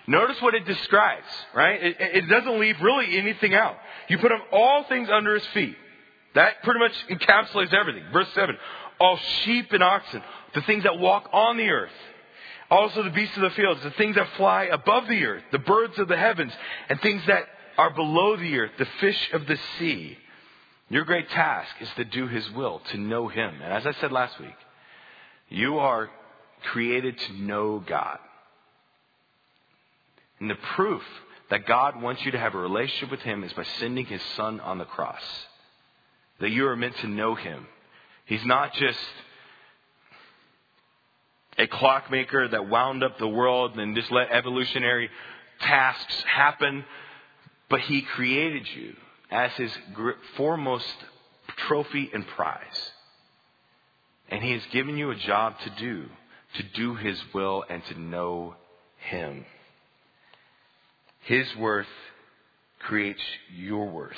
Notice 0.06 0.40
what 0.40 0.54
it 0.54 0.64
describes, 0.64 1.26
right? 1.54 1.82
It, 1.82 1.96
it, 1.98 2.28
doesn't 2.28 2.60
leave 2.60 2.80
really 2.80 3.18
anything 3.18 3.54
out. 3.54 3.76
You 4.08 4.18
put 4.18 4.30
him 4.30 4.40
all 4.52 4.84
things 4.84 5.08
under 5.10 5.34
his 5.34 5.46
feet. 5.48 5.76
That 6.34 6.62
pretty 6.62 6.80
much 6.80 6.92
encapsulates 7.08 7.74
everything. 7.74 8.04
Verse 8.12 8.28
7 8.34 8.56
all 8.98 9.18
sheep 9.44 9.72
and 9.72 9.82
oxen, 9.82 10.22
the 10.54 10.62
things 10.62 10.84
that 10.84 10.98
walk 10.98 11.28
on 11.32 11.56
the 11.56 11.68
earth. 11.68 11.92
Also 12.70 13.02
the 13.02 13.10
beasts 13.10 13.36
of 13.36 13.42
the 13.42 13.50
fields, 13.50 13.82
the 13.82 13.90
things 13.92 14.16
that 14.16 14.28
fly 14.36 14.64
above 14.64 15.06
the 15.06 15.24
earth, 15.24 15.42
the 15.52 15.58
birds 15.58 15.98
of 15.98 16.08
the 16.08 16.16
heavens, 16.16 16.52
and 16.88 17.00
things 17.00 17.22
that 17.26 17.44
are 17.78 17.90
below 17.90 18.36
the 18.36 18.58
earth, 18.58 18.72
the 18.78 18.88
fish 19.00 19.30
of 19.32 19.46
the 19.46 19.58
sea. 19.78 20.16
Your 20.88 21.04
great 21.04 21.28
task 21.30 21.70
is 21.80 21.88
to 21.96 22.04
do 22.04 22.26
his 22.26 22.48
will, 22.52 22.80
to 22.90 22.98
know 22.98 23.28
him. 23.28 23.54
And 23.62 23.72
as 23.72 23.86
I 23.86 23.92
said 24.00 24.12
last 24.12 24.38
week, 24.40 24.56
you 25.48 25.78
are 25.78 26.10
created 26.62 27.18
to 27.18 27.32
know 27.34 27.84
God. 27.86 28.18
And 30.40 30.50
the 30.50 30.56
proof 30.74 31.02
that 31.50 31.66
God 31.66 32.00
wants 32.00 32.24
you 32.24 32.32
to 32.32 32.38
have 32.38 32.54
a 32.54 32.58
relationship 32.58 33.10
with 33.10 33.20
Him 33.20 33.44
is 33.44 33.52
by 33.52 33.64
sending 33.78 34.06
His 34.06 34.22
Son 34.36 34.60
on 34.60 34.78
the 34.78 34.84
cross. 34.84 35.22
That 36.40 36.50
you 36.50 36.66
are 36.68 36.76
meant 36.76 36.96
to 36.98 37.06
know 37.06 37.34
Him. 37.34 37.66
He's 38.26 38.44
not 38.44 38.74
just 38.74 38.98
a 41.58 41.66
clockmaker 41.66 42.48
that 42.48 42.68
wound 42.68 43.02
up 43.02 43.18
the 43.18 43.28
world 43.28 43.78
and 43.78 43.96
just 43.96 44.10
let 44.10 44.30
evolutionary 44.30 45.08
tasks 45.60 46.22
happen. 46.24 46.84
But 47.68 47.80
he 47.80 48.02
created 48.02 48.68
you 48.76 48.94
as 49.30 49.50
his 49.52 49.72
foremost 50.36 50.94
trophy 51.68 52.10
and 52.12 52.26
prize. 52.26 52.90
And 54.28 54.42
he 54.42 54.52
has 54.52 54.62
given 54.72 54.96
you 54.96 55.10
a 55.10 55.16
job 55.16 55.54
to 55.60 55.70
do, 55.78 56.04
to 56.56 56.62
do 56.74 56.94
his 56.96 57.20
will 57.32 57.64
and 57.68 57.84
to 57.86 58.00
know 58.00 58.54
him. 59.08 59.44
His 61.26 61.46
worth 61.56 61.86
creates 62.80 63.22
your 63.54 63.88
worth. 63.88 64.16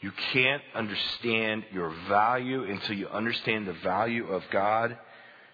You 0.00 0.12
can't 0.32 0.62
understand 0.74 1.64
your 1.72 1.94
value 2.08 2.64
until 2.64 2.96
you 2.96 3.08
understand 3.08 3.66
the 3.66 3.74
value 3.84 4.28
of 4.28 4.42
God. 4.50 4.96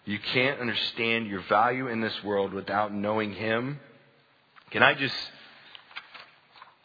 You 0.04 0.18
can't 0.32 0.60
understand 0.60 1.26
your 1.26 1.42
value 1.48 1.88
in 1.88 2.00
this 2.00 2.14
world 2.24 2.52
without 2.52 2.92
knowing 2.92 3.32
Him. 3.32 3.80
Can 4.70 4.82
I 4.82 4.94
just 4.94 5.14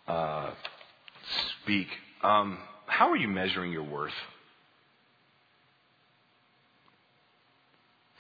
uh, 0.08 0.52
speak? 1.64 1.88
Um, 2.24 2.58
how 2.88 3.10
are 3.10 3.18
you 3.18 3.28
measuring 3.28 3.72
your 3.72 3.84
worth? 3.84 4.14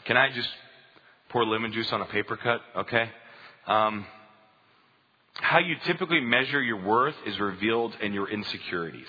Can 0.05 0.17
I 0.17 0.31
just 0.33 0.49
pour 1.29 1.45
lemon 1.45 1.71
juice 1.71 1.91
on 1.91 2.01
a 2.01 2.05
paper 2.05 2.37
cut? 2.37 2.61
Okay. 2.75 3.09
Um, 3.67 4.05
how 5.41 5.57
you 5.57 5.75
typically 5.85 6.21
measure 6.21 6.61
your 6.61 6.81
worth 6.81 7.15
is 7.25 7.39
revealed 7.39 7.95
in 8.01 8.13
your 8.13 8.29
insecurities. 8.29 9.07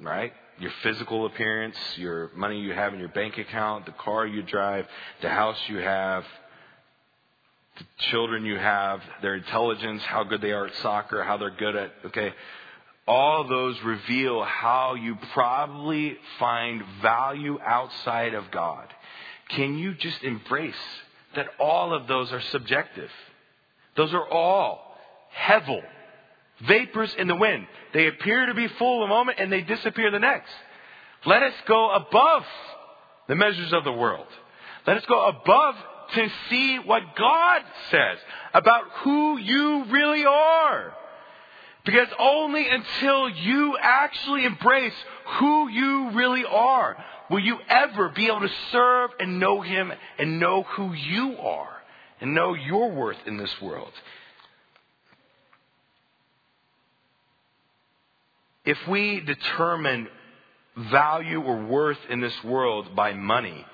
Right? 0.00 0.32
Your 0.58 0.70
physical 0.82 1.26
appearance, 1.26 1.76
your 1.96 2.30
money 2.36 2.60
you 2.60 2.72
have 2.72 2.94
in 2.94 3.00
your 3.00 3.08
bank 3.08 3.38
account, 3.38 3.86
the 3.86 3.92
car 3.92 4.26
you 4.26 4.42
drive, 4.42 4.86
the 5.22 5.28
house 5.28 5.58
you 5.68 5.78
have, 5.78 6.24
the 7.78 7.84
children 8.10 8.46
you 8.46 8.56
have, 8.56 9.00
their 9.22 9.34
intelligence, 9.34 10.02
how 10.04 10.22
good 10.22 10.40
they 10.40 10.52
are 10.52 10.66
at 10.66 10.74
soccer, 10.76 11.24
how 11.24 11.36
they're 11.36 11.50
good 11.50 11.74
at, 11.74 11.92
okay? 12.06 12.32
All 13.08 13.48
those 13.48 13.76
reveal 13.82 14.44
how 14.44 14.94
you 14.94 15.16
probably 15.32 16.16
find 16.38 16.82
value 17.02 17.58
outside 17.60 18.34
of 18.34 18.50
God. 18.52 18.86
Can 19.48 19.78
you 19.78 19.94
just 19.94 20.22
embrace 20.22 20.74
that 21.34 21.48
all 21.58 21.92
of 21.92 22.06
those 22.06 22.32
are 22.32 22.40
subjective? 22.40 23.10
Those 23.96 24.12
are 24.14 24.26
all 24.28 24.96
hevel, 25.36 25.82
vapors 26.66 27.14
in 27.18 27.28
the 27.28 27.36
wind. 27.36 27.66
They 27.92 28.06
appear 28.06 28.46
to 28.46 28.54
be 28.54 28.68
full 28.68 29.04
a 29.04 29.08
moment 29.08 29.38
and 29.40 29.52
they 29.52 29.60
disappear 29.62 30.10
the 30.10 30.18
next. 30.18 30.52
Let 31.26 31.42
us 31.42 31.54
go 31.66 31.90
above 31.90 32.44
the 33.28 33.34
measures 33.34 33.72
of 33.72 33.84
the 33.84 33.92
world. 33.92 34.26
Let 34.86 34.96
us 34.96 35.04
go 35.06 35.28
above 35.28 35.76
to 36.14 36.28
see 36.50 36.78
what 36.78 37.02
God 37.16 37.62
says 37.90 38.18
about 38.52 38.84
who 39.02 39.38
you 39.38 39.84
really 39.84 40.24
are. 40.24 40.94
Because 41.84 42.08
only 42.18 42.68
until 42.68 43.28
you 43.28 43.76
actually 43.80 44.44
embrace 44.44 44.94
who 45.38 45.68
you 45.68 46.10
really 46.10 46.44
are 46.44 46.96
will 47.30 47.40
you 47.40 47.58
ever 47.68 48.10
be 48.10 48.26
able 48.26 48.40
to 48.40 48.50
serve 48.70 49.10
and 49.18 49.40
know 49.40 49.60
Him 49.60 49.92
and 50.18 50.38
know 50.38 50.62
who 50.62 50.92
you 50.92 51.36
are 51.38 51.81
and 52.22 52.34
know 52.34 52.54
your 52.54 52.90
worth 52.90 53.18
in 53.26 53.36
this 53.36 53.60
world. 53.60 53.92
If 58.64 58.78
we 58.88 59.20
determine 59.20 60.06
value 60.76 61.42
or 61.42 61.64
worth 61.64 61.98
in 62.08 62.20
this 62.20 62.44
world 62.44 62.94
by 62.94 63.12
money, 63.12 63.66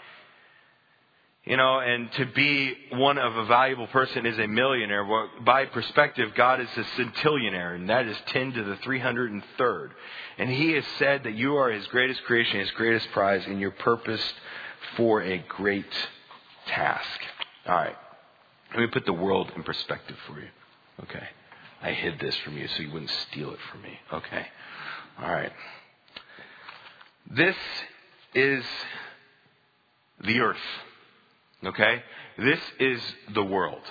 you 1.44 1.58
know, 1.58 1.78
and 1.78 2.10
to 2.12 2.26
be 2.26 2.74
one 2.92 3.18
of 3.18 3.36
a 3.36 3.44
valuable 3.44 3.86
person 3.88 4.24
is 4.24 4.38
a 4.38 4.46
millionaire. 4.46 5.04
Well, 5.04 5.28
by 5.44 5.66
perspective, 5.66 6.30
God 6.34 6.60
is 6.60 6.68
a 6.76 6.84
centillionaire, 7.00 7.74
and 7.74 7.90
that 7.90 8.06
is 8.06 8.16
10 8.28 8.52
to 8.54 8.64
the 8.64 8.76
303rd. 8.76 9.90
And 10.38 10.50
He 10.50 10.72
has 10.72 10.84
said 10.98 11.24
that 11.24 11.34
you 11.34 11.56
are 11.56 11.70
His 11.70 11.86
greatest 11.88 12.22
creation, 12.24 12.60
His 12.60 12.70
greatest 12.72 13.10
prize, 13.12 13.44
and 13.46 13.60
you're 13.60 13.70
purposed 13.70 14.34
for 14.96 15.22
a 15.22 15.38
great 15.48 15.92
task. 16.66 17.20
All 17.66 17.74
right. 17.74 17.96
Let 18.78 18.84
me 18.84 18.90
put 18.92 19.06
the 19.06 19.12
world 19.12 19.50
in 19.56 19.64
perspective 19.64 20.16
for 20.28 20.38
you. 20.38 20.46
Okay. 21.02 21.26
I 21.82 21.90
hid 21.90 22.20
this 22.20 22.36
from 22.44 22.56
you 22.56 22.68
so 22.68 22.84
you 22.84 22.92
wouldn't 22.92 23.10
steal 23.28 23.50
it 23.50 23.58
from 23.72 23.82
me. 23.82 23.98
Okay. 24.12 24.46
All 25.20 25.32
right. 25.32 25.50
This 27.28 27.56
is 28.36 28.62
the 30.20 30.38
earth. 30.38 30.56
Okay? 31.64 32.04
This 32.38 32.60
is 32.78 33.00
the 33.34 33.42
world. 33.42 33.82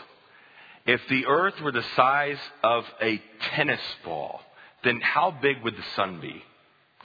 If 0.85 1.01
the 1.09 1.25
earth 1.25 1.59
were 1.61 1.73
the 1.73 1.83
size 1.97 2.39
of 2.63 2.85
a 3.01 3.21
tennis 3.55 3.81
ball, 4.05 4.39
then 4.85 5.01
how 5.01 5.31
big 5.31 5.61
would 5.65 5.75
the 5.75 5.83
sun 5.97 6.21
be? 6.21 6.41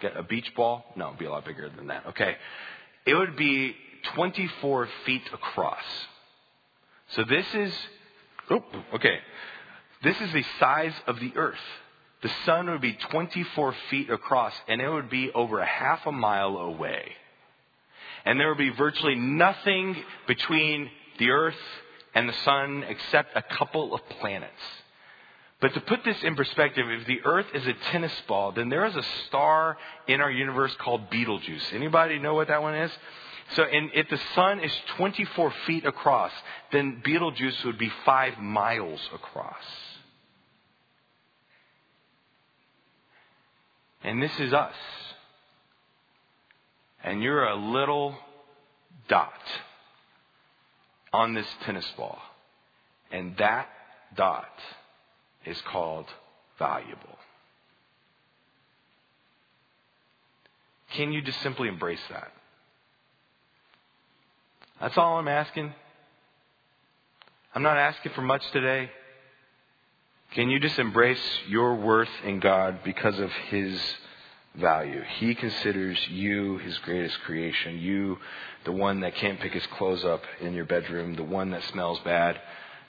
Get 0.00 0.16
a 0.16 0.22
beach 0.22 0.54
ball? 0.54 0.84
No, 0.94 1.08
it'd 1.08 1.18
be 1.18 1.24
a 1.24 1.32
lot 1.32 1.44
bigger 1.44 1.68
than 1.68 1.88
that. 1.88 2.06
Okay. 2.10 2.36
It 3.06 3.14
would 3.16 3.34
be 3.34 3.74
24 4.14 4.88
feet 5.04 5.22
across. 5.34 5.82
So 7.16 7.24
this 7.24 7.46
is, 7.54 7.74
oh, 8.50 8.64
okay. 8.94 9.18
This 10.02 10.20
is 10.20 10.32
the 10.32 10.44
size 10.58 10.94
of 11.06 11.20
the 11.20 11.32
earth. 11.36 11.58
The 12.22 12.30
sun 12.46 12.70
would 12.70 12.80
be 12.80 12.94
24 12.94 13.74
feet 13.90 14.10
across 14.10 14.52
and 14.68 14.80
it 14.80 14.88
would 14.88 15.10
be 15.10 15.30
over 15.32 15.60
a 15.60 15.66
half 15.66 16.06
a 16.06 16.12
mile 16.12 16.56
away 16.56 17.12
and 18.24 18.38
there 18.38 18.48
would 18.48 18.58
be 18.58 18.70
virtually 18.70 19.14
nothing 19.14 19.96
between 20.26 20.90
the 21.18 21.30
earth 21.30 21.56
and 22.14 22.28
the 22.28 22.34
sun 22.44 22.84
except 22.88 23.36
a 23.36 23.42
couple 23.42 23.94
of 23.94 24.00
planets. 24.20 24.52
But 25.60 25.74
to 25.74 25.80
put 25.80 26.04
this 26.04 26.16
in 26.22 26.34
perspective, 26.34 26.86
if 26.88 27.06
the 27.06 27.20
earth 27.24 27.46
is 27.54 27.66
a 27.66 27.72
tennis 27.90 28.12
ball, 28.26 28.52
then 28.52 28.68
there 28.68 28.84
is 28.84 28.96
a 28.96 29.04
star 29.26 29.76
in 30.08 30.20
our 30.20 30.30
universe 30.30 30.74
called 30.80 31.08
Betelgeuse. 31.10 31.72
Anybody 31.72 32.18
know 32.18 32.34
what 32.34 32.48
that 32.48 32.62
one 32.62 32.74
is? 32.74 32.90
So 33.54 33.64
and 33.64 33.90
if 33.94 34.08
the 34.08 34.20
sun 34.34 34.60
is 34.60 34.72
24 34.96 35.52
feet 35.66 35.84
across, 35.84 36.32
then 36.70 37.02
Betelgeuse 37.04 37.64
would 37.64 37.78
be 37.78 37.90
five 38.04 38.38
miles 38.38 39.00
across. 39.14 39.64
And 44.04 44.22
this 44.22 44.38
is 44.40 44.52
us 44.52 44.74
and 47.04 47.22
you're 47.22 47.44
a 47.44 47.56
little 47.56 48.14
dot 49.08 49.32
on 51.12 51.34
this 51.34 51.46
tennis 51.64 51.90
ball. 51.96 52.18
And 53.10 53.36
that 53.38 53.68
dot 54.16 54.58
is 55.44 55.60
called 55.62 56.06
valuable. 56.58 57.18
Can 60.92 61.12
you 61.12 61.22
just 61.22 61.40
simply 61.40 61.68
embrace 61.68 62.02
that? 62.10 62.30
That's 64.82 64.98
all 64.98 65.18
I'm 65.18 65.28
asking. 65.28 65.72
I'm 67.54 67.62
not 67.62 67.78
asking 67.78 68.12
for 68.12 68.20
much 68.20 68.42
today. 68.50 68.90
Can 70.34 70.50
you 70.50 70.60
just 70.60 70.78
embrace 70.78 71.22
your 71.48 71.76
worth 71.76 72.10
in 72.24 72.40
God 72.40 72.80
because 72.84 73.18
of 73.18 73.30
His 73.48 73.80
value. 74.56 75.02
He 75.18 75.34
considers 75.34 75.98
you 76.08 76.58
his 76.58 76.76
greatest 76.78 77.18
creation. 77.20 77.78
You, 77.78 78.18
the 78.64 78.72
one 78.72 79.00
that 79.00 79.14
can't 79.14 79.40
pick 79.40 79.52
his 79.52 79.66
clothes 79.78 80.04
up 80.04 80.22
in 80.40 80.52
your 80.52 80.64
bedroom, 80.64 81.14
the 81.14 81.22
one 81.22 81.50
that 81.50 81.64
smells 81.64 82.00
bad, 82.00 82.40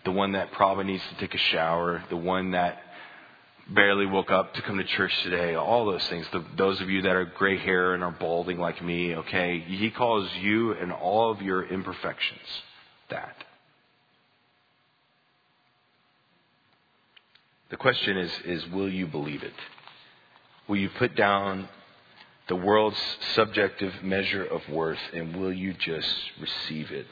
the 0.03 0.11
one 0.11 0.33
that 0.33 0.51
probably 0.51 0.85
needs 0.85 1.03
to 1.09 1.15
take 1.15 1.33
a 1.33 1.37
shower, 1.37 2.03
the 2.09 2.17
one 2.17 2.51
that 2.51 2.79
barely 3.69 4.05
woke 4.05 4.31
up 4.31 4.53
to 4.55 4.61
come 4.61 4.77
to 4.77 4.83
church 4.83 5.13
today, 5.23 5.55
all 5.55 5.85
those 5.85 6.05
things. 6.07 6.25
The, 6.31 6.43
those 6.57 6.81
of 6.81 6.89
you 6.89 7.03
that 7.03 7.15
are 7.15 7.25
gray 7.25 7.57
hair 7.57 7.93
and 7.93 8.03
are 8.03 8.11
balding 8.11 8.59
like 8.59 8.83
me, 8.83 9.15
okay, 9.15 9.59
he 9.59 9.89
calls 9.89 10.29
you 10.41 10.73
and 10.73 10.91
all 10.91 11.31
of 11.31 11.41
your 11.41 11.65
imperfections 11.65 12.41
that. 13.09 13.35
The 17.69 17.77
question 17.77 18.17
is, 18.17 18.31
is 18.45 18.67
will 18.67 18.89
you 18.89 19.07
believe 19.07 19.43
it? 19.43 19.53
Will 20.67 20.77
you 20.77 20.89
put 20.89 21.15
down 21.15 21.67
the 22.47 22.55
world's 22.55 22.99
subjective 23.33 24.03
measure 24.03 24.43
of 24.43 24.61
worth 24.69 24.99
and 25.13 25.35
will 25.35 25.53
you 25.53 25.73
just 25.73 26.15
receive 26.39 26.91
it? 26.91 27.07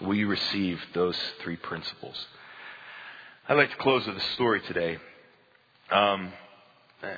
Will 0.00 0.14
you 0.14 0.28
receive 0.28 0.80
those 0.94 1.16
three 1.42 1.56
principles? 1.56 2.26
I'd 3.48 3.54
like 3.54 3.70
to 3.70 3.76
close 3.76 4.06
with 4.06 4.16
a 4.16 4.32
story 4.34 4.60
today. 4.60 4.98
Um, 5.90 6.32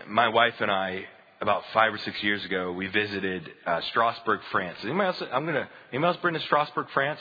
my 0.09 0.28
wife 0.28 0.54
and 0.61 0.70
I, 0.70 1.04
about 1.40 1.62
five 1.72 1.94
or 1.94 1.98
six 1.98 2.22
years 2.22 2.44
ago, 2.44 2.72
we 2.72 2.87
visited 2.88 3.49
uh, 3.66 3.80
Strasbourg, 3.90 4.40
France. 4.51 4.78
Anybody 4.82 5.07
else? 5.07 5.22
I'm 5.32 5.47
gonna. 5.47 5.68
Anybody 5.93 6.12
else 6.12 6.22
been 6.22 6.34
to 6.34 6.40
Strasbourg, 6.40 6.86
France? 6.93 7.20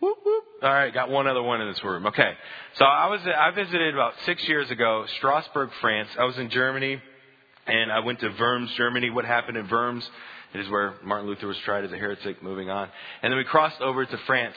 Whoop 0.00 0.18
whoop. 0.24 0.44
All 0.62 0.72
right, 0.72 0.92
got 0.92 1.08
one 1.08 1.26
other 1.26 1.42
one 1.42 1.60
in 1.62 1.68
this 1.68 1.82
room. 1.82 2.06
Okay, 2.06 2.32
so 2.74 2.84
I 2.84 3.08
was 3.08 3.20
I 3.26 3.50
visited 3.52 3.94
about 3.94 4.14
six 4.26 4.46
years 4.46 4.70
ago, 4.70 5.06
Strasbourg, 5.18 5.70
France. 5.80 6.10
I 6.18 6.24
was 6.24 6.36
in 6.36 6.50
Germany 6.50 7.00
and 7.66 7.90
I 7.90 8.00
went 8.00 8.20
to 8.20 8.30
Worms, 8.38 8.70
Germany. 8.76 9.10
What 9.10 9.24
happened 9.24 9.56
in 9.56 9.68
Worms? 9.68 10.08
It 10.54 10.60
is 10.60 10.68
where 10.68 10.94
Martin 11.02 11.26
Luther 11.26 11.46
was 11.46 11.58
tried 11.58 11.84
as 11.84 11.92
a 11.92 11.96
heretic, 11.96 12.42
moving 12.42 12.70
on. 12.70 12.88
And 13.22 13.32
then 13.32 13.38
we 13.38 13.44
crossed 13.44 13.80
over 13.80 14.06
to 14.06 14.18
France, 14.18 14.54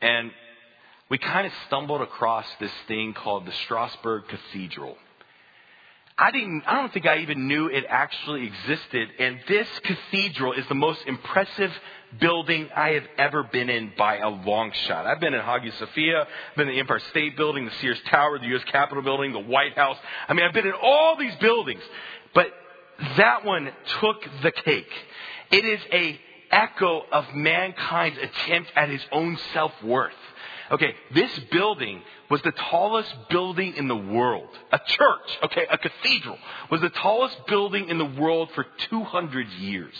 and 0.00 0.30
we 1.08 1.18
kind 1.18 1.46
of 1.46 1.52
stumbled 1.66 2.00
across 2.00 2.46
this 2.60 2.70
thing 2.88 3.14
called 3.14 3.46
the 3.46 3.52
Strasbourg 3.64 4.24
Cathedral. 4.28 4.96
I 6.16 6.30
didn't, 6.30 6.62
I 6.66 6.76
don't 6.76 6.92
think 6.92 7.06
I 7.06 7.18
even 7.18 7.48
knew 7.48 7.66
it 7.66 7.84
actually 7.88 8.46
existed. 8.46 9.08
And 9.18 9.40
this 9.48 9.66
cathedral 9.82 10.52
is 10.52 10.64
the 10.68 10.74
most 10.74 11.00
impressive 11.06 11.72
building 12.20 12.68
I 12.74 12.90
have 12.90 13.06
ever 13.18 13.42
been 13.42 13.68
in 13.68 13.92
by 13.98 14.18
a 14.18 14.28
long 14.28 14.70
shot. 14.86 15.06
I've 15.06 15.18
been 15.18 15.34
in 15.34 15.40
Hagia 15.40 15.72
Sophia, 15.72 16.28
been 16.56 16.68
in 16.68 16.74
the 16.74 16.80
Empire 16.80 17.00
State 17.10 17.36
Building, 17.36 17.64
the 17.64 17.72
Sears 17.80 17.98
Tower, 18.06 18.38
the 18.38 18.46
U.S. 18.46 18.62
Capitol 18.70 19.02
Building, 19.02 19.32
the 19.32 19.40
White 19.40 19.76
House. 19.76 19.96
I 20.28 20.34
mean, 20.34 20.46
I've 20.46 20.54
been 20.54 20.68
in 20.68 20.74
all 20.80 21.16
these 21.18 21.34
buildings. 21.40 21.82
But 22.32 22.46
that 23.16 23.44
one 23.44 23.72
took 24.00 24.24
the 24.44 24.52
cake. 24.52 24.92
It 25.50 25.64
is 25.64 25.80
a 25.92 26.20
echo 26.52 27.02
of 27.10 27.34
mankind's 27.34 28.18
attempt 28.18 28.70
at 28.76 28.88
his 28.88 29.04
own 29.10 29.36
self-worth. 29.52 30.12
Okay, 30.70 30.94
this 31.12 31.30
building 31.50 32.02
was 32.30 32.40
the 32.42 32.52
tallest 32.52 33.14
building 33.28 33.74
in 33.76 33.86
the 33.88 33.96
world. 33.96 34.48
A 34.72 34.78
church, 34.78 35.38
okay, 35.44 35.66
a 35.70 35.76
cathedral, 35.76 36.38
was 36.70 36.80
the 36.80 36.90
tallest 36.90 37.46
building 37.46 37.88
in 37.88 37.98
the 37.98 38.04
world 38.04 38.50
for 38.54 38.66
200 38.90 39.48
years. 39.48 39.94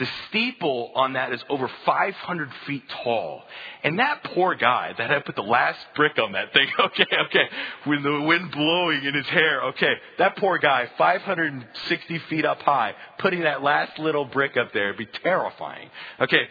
The 0.00 0.08
steeple 0.28 0.92
on 0.94 1.12
that 1.12 1.30
is 1.34 1.44
over 1.50 1.70
500 1.84 2.50
feet 2.66 2.82
tall. 3.04 3.42
And 3.84 3.98
that 3.98 4.24
poor 4.24 4.54
guy 4.54 4.94
that 4.96 5.10
had 5.10 5.26
put 5.26 5.36
the 5.36 5.42
last 5.42 5.78
brick 5.94 6.18
on 6.18 6.32
that 6.32 6.54
thing, 6.54 6.68
okay, 6.80 7.06
okay, 7.26 7.48
with 7.86 8.02
the 8.02 8.22
wind 8.22 8.50
blowing 8.50 9.04
in 9.04 9.12
his 9.12 9.26
hair, 9.26 9.62
okay, 9.64 9.92
that 10.16 10.36
poor 10.36 10.56
guy, 10.56 10.88
560 10.96 12.18
feet 12.30 12.46
up 12.46 12.62
high, 12.62 12.94
putting 13.18 13.40
that 13.40 13.62
last 13.62 13.98
little 13.98 14.24
brick 14.24 14.56
up 14.56 14.72
there 14.72 14.86
would 14.86 14.96
be 14.96 15.08
terrifying. 15.22 15.90
Okay, 16.18 16.48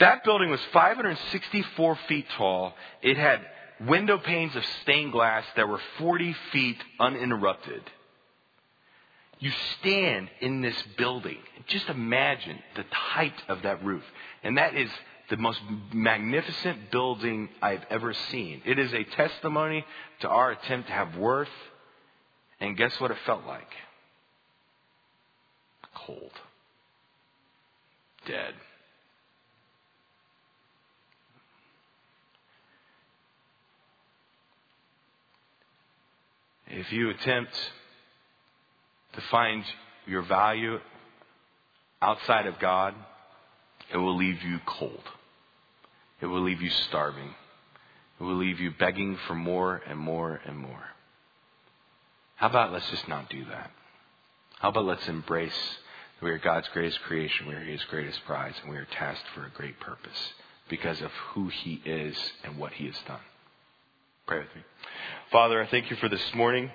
that 0.00 0.24
building 0.24 0.50
was 0.50 0.60
564 0.72 1.98
feet 2.08 2.26
tall. 2.36 2.74
It 3.02 3.16
had 3.16 3.40
window 3.80 4.18
panes 4.18 4.54
of 4.56 4.64
stained 4.82 5.12
glass 5.12 5.44
that 5.56 5.68
were 5.68 5.80
40 5.98 6.34
feet 6.52 6.78
uninterrupted. 6.98 7.82
You 9.38 9.52
stand 9.80 10.30
in 10.40 10.62
this 10.62 10.80
building. 10.96 11.38
Just 11.66 11.88
imagine 11.88 12.58
the 12.76 12.84
height 12.90 13.34
of 13.48 13.62
that 13.62 13.84
roof. 13.84 14.04
And 14.42 14.58
that 14.58 14.74
is 14.74 14.90
the 15.30 15.36
most 15.36 15.60
magnificent 15.92 16.90
building 16.90 17.48
I've 17.60 17.84
ever 17.90 18.14
seen. 18.30 18.62
It 18.64 18.78
is 18.78 18.92
a 18.92 19.04
testimony 19.04 19.84
to 20.20 20.28
our 20.28 20.52
attempt 20.52 20.88
to 20.88 20.94
have 20.94 21.16
worth. 21.16 21.48
And 22.60 22.76
guess 22.76 22.98
what 23.00 23.10
it 23.10 23.16
felt 23.26 23.44
like? 23.46 23.68
Cold. 25.94 26.32
Dead. 28.26 28.54
If 36.66 36.92
you 36.92 37.10
attempt 37.10 37.54
to 39.14 39.20
find 39.30 39.64
your 40.06 40.22
value 40.22 40.78
outside 42.00 42.46
of 42.46 42.58
God, 42.58 42.94
it 43.92 43.96
will 43.96 44.16
leave 44.16 44.42
you 44.42 44.58
cold. 44.66 45.02
It 46.20 46.26
will 46.26 46.42
leave 46.42 46.62
you 46.62 46.70
starving. 46.70 47.34
It 48.18 48.22
will 48.22 48.36
leave 48.36 48.60
you 48.60 48.70
begging 48.78 49.18
for 49.26 49.34
more 49.34 49.82
and 49.86 49.98
more 49.98 50.40
and 50.46 50.56
more. 50.56 50.84
How 52.36 52.48
about 52.48 52.72
let's 52.72 52.90
just 52.90 53.08
not 53.08 53.28
do 53.28 53.44
that? 53.46 53.70
How 54.58 54.70
about 54.70 54.86
let's 54.86 55.08
embrace 55.08 55.52
that 56.18 56.24
we 56.24 56.30
are 56.30 56.38
God's 56.38 56.68
greatest 56.68 57.00
creation, 57.02 57.46
we 57.46 57.54
are 57.54 57.60
His 57.60 57.84
greatest 57.84 58.24
prize, 58.24 58.54
and 58.62 58.70
we 58.70 58.76
are 58.76 58.86
tasked 58.86 59.26
for 59.34 59.44
a 59.44 59.50
great 59.50 59.78
purpose 59.80 60.32
because 60.68 61.00
of 61.02 61.10
who 61.32 61.48
He 61.48 61.82
is 61.84 62.16
and 62.42 62.58
what 62.58 62.72
He 62.72 62.86
has 62.86 62.96
done. 63.06 63.20
Pray 64.26 64.38
with 64.38 64.54
me. 64.56 64.62
Father, 65.30 65.62
I 65.62 65.66
thank 65.66 65.90
you 65.90 65.96
for 65.96 66.08
this 66.08 66.34
morning. 66.34 66.70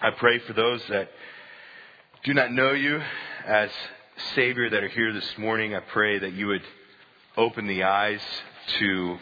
I 0.00 0.10
pray 0.10 0.38
for 0.38 0.52
those 0.52 0.80
that 0.88 1.10
do 2.22 2.32
not 2.32 2.52
know 2.52 2.70
you 2.70 3.02
as 3.44 3.70
Savior 4.36 4.70
that 4.70 4.84
are 4.84 4.88
here 4.88 5.12
this 5.12 5.36
morning. 5.36 5.74
I 5.74 5.80
pray 5.80 6.20
that 6.20 6.32
you 6.34 6.46
would 6.46 6.62
open 7.36 7.66
the 7.66 7.82
eyes 7.82 8.20
to 8.78 9.18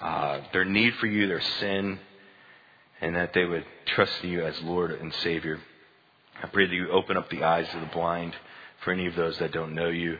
uh, 0.00 0.40
their 0.52 0.64
need 0.64 0.94
for 1.00 1.08
you, 1.08 1.26
their 1.26 1.42
sin, 1.58 1.98
and 3.00 3.16
that 3.16 3.32
they 3.32 3.44
would 3.44 3.64
trust 3.86 4.22
in 4.22 4.30
you 4.30 4.44
as 4.44 4.54
Lord 4.62 4.92
and 4.92 5.12
Savior. 5.24 5.58
I 6.40 6.46
pray 6.46 6.68
that 6.68 6.74
you 6.74 6.92
open 6.92 7.16
up 7.16 7.28
the 7.30 7.42
eyes 7.42 7.66
of 7.74 7.80
the 7.80 7.86
blind 7.86 8.36
for 8.84 8.92
any 8.92 9.06
of 9.06 9.16
those 9.16 9.36
that 9.38 9.50
don't 9.50 9.74
know 9.74 9.88
you. 9.88 10.18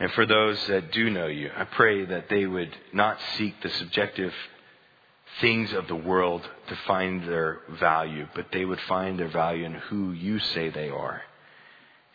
And 0.00 0.10
for 0.10 0.26
those 0.26 0.58
that 0.66 0.90
do 0.90 1.08
know 1.08 1.28
you, 1.28 1.52
I 1.56 1.62
pray 1.62 2.04
that 2.04 2.28
they 2.28 2.46
would 2.46 2.76
not 2.92 3.16
seek 3.36 3.62
the 3.62 3.70
subjective 3.70 4.32
things 5.40 5.72
of 5.72 5.88
the 5.88 5.96
world 5.96 6.48
to 6.68 6.76
find 6.86 7.22
their 7.24 7.60
value, 7.80 8.26
but 8.34 8.46
they 8.52 8.64
would 8.64 8.80
find 8.82 9.18
their 9.18 9.28
value 9.28 9.64
in 9.64 9.74
who 9.74 10.12
you 10.12 10.38
say 10.38 10.70
they 10.70 10.88
are. 10.88 11.22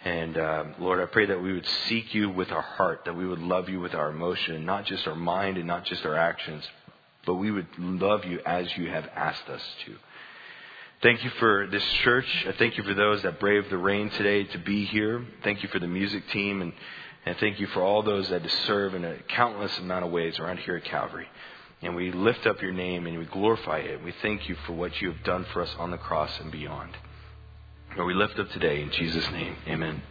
And 0.04 0.38
um, 0.38 0.76
Lord, 0.80 1.02
I 1.02 1.06
pray 1.06 1.26
that 1.26 1.42
we 1.42 1.54
would 1.54 1.68
seek 1.88 2.14
you 2.14 2.30
with 2.30 2.52
our 2.52 2.62
heart, 2.62 3.02
that 3.06 3.18
we 3.18 3.28
would 3.28 3.40
love 3.40 3.68
you 3.68 3.82
with 3.82 3.94
our 3.94 4.10
emotion, 4.10 4.66
not 4.66 4.86
just 4.86 5.06
our 5.08 5.16
mind 5.16 5.58
and 5.58 5.68
not 5.68 5.84
just 5.86 6.06
our 6.06 6.16
actions, 6.16 6.64
but 7.26 7.36
we 7.36 7.52
would 7.52 7.68
love 7.78 8.24
you 8.24 8.40
as 8.46 8.66
you 8.78 8.90
have 8.90 9.10
asked 9.14 9.50
us 9.50 9.62
to. 9.86 9.96
Thank 11.02 11.24
you 11.24 11.30
for 11.32 11.68
this 11.68 11.84
church. 12.04 12.28
I 12.48 12.54
thank 12.54 12.78
you 12.78 12.84
for 12.84 12.94
those 12.94 13.22
that 13.24 13.40
braved 13.40 13.70
the 13.70 13.78
rain 13.78 14.10
today 14.12 14.46
to 14.46 14.58
be 14.58 14.86
here. 14.86 15.26
Thank 15.44 15.64
you 15.64 15.70
for 15.70 15.80
the 15.80 15.88
music 15.88 16.28
team, 16.30 16.62
and, 16.62 16.74
and 17.26 17.38
thank 17.38 17.60
you 17.60 17.68
for 17.68 17.82
all 17.82 18.02
those 18.02 18.30
that 18.30 18.50
serve 18.66 18.96
in 18.96 19.04
a 19.04 19.16
countless 19.30 19.78
amount 19.80 20.06
of 20.06 20.12
ways 20.12 20.40
around 20.40 20.60
here 20.60 20.78
at 20.78 20.86
Calvary. 20.86 21.28
And 21.82 21.96
we 21.96 22.12
lift 22.12 22.46
up 22.46 22.62
your 22.62 22.74
name 22.74 23.08
and 23.08 23.18
we 23.18 23.26
glorify 23.26 23.80
it. 23.80 24.04
We 24.04 24.14
thank 24.22 24.50
you 24.50 24.56
for 24.66 24.74
what 24.74 25.00
you 25.02 25.12
have 25.12 25.24
done 25.24 25.46
for 25.54 25.62
us 25.62 25.74
on 25.78 25.92
the 25.92 25.98
cross 25.98 26.32
and 26.40 26.52
beyond. 26.52 26.92
Lord, 27.96 28.08
we 28.08 28.14
lift 28.14 28.38
up 28.38 28.50
today 28.52 28.82
in 28.82 28.92
Jesus' 28.92 29.30
name. 29.32 29.56
Amen. 29.68 30.02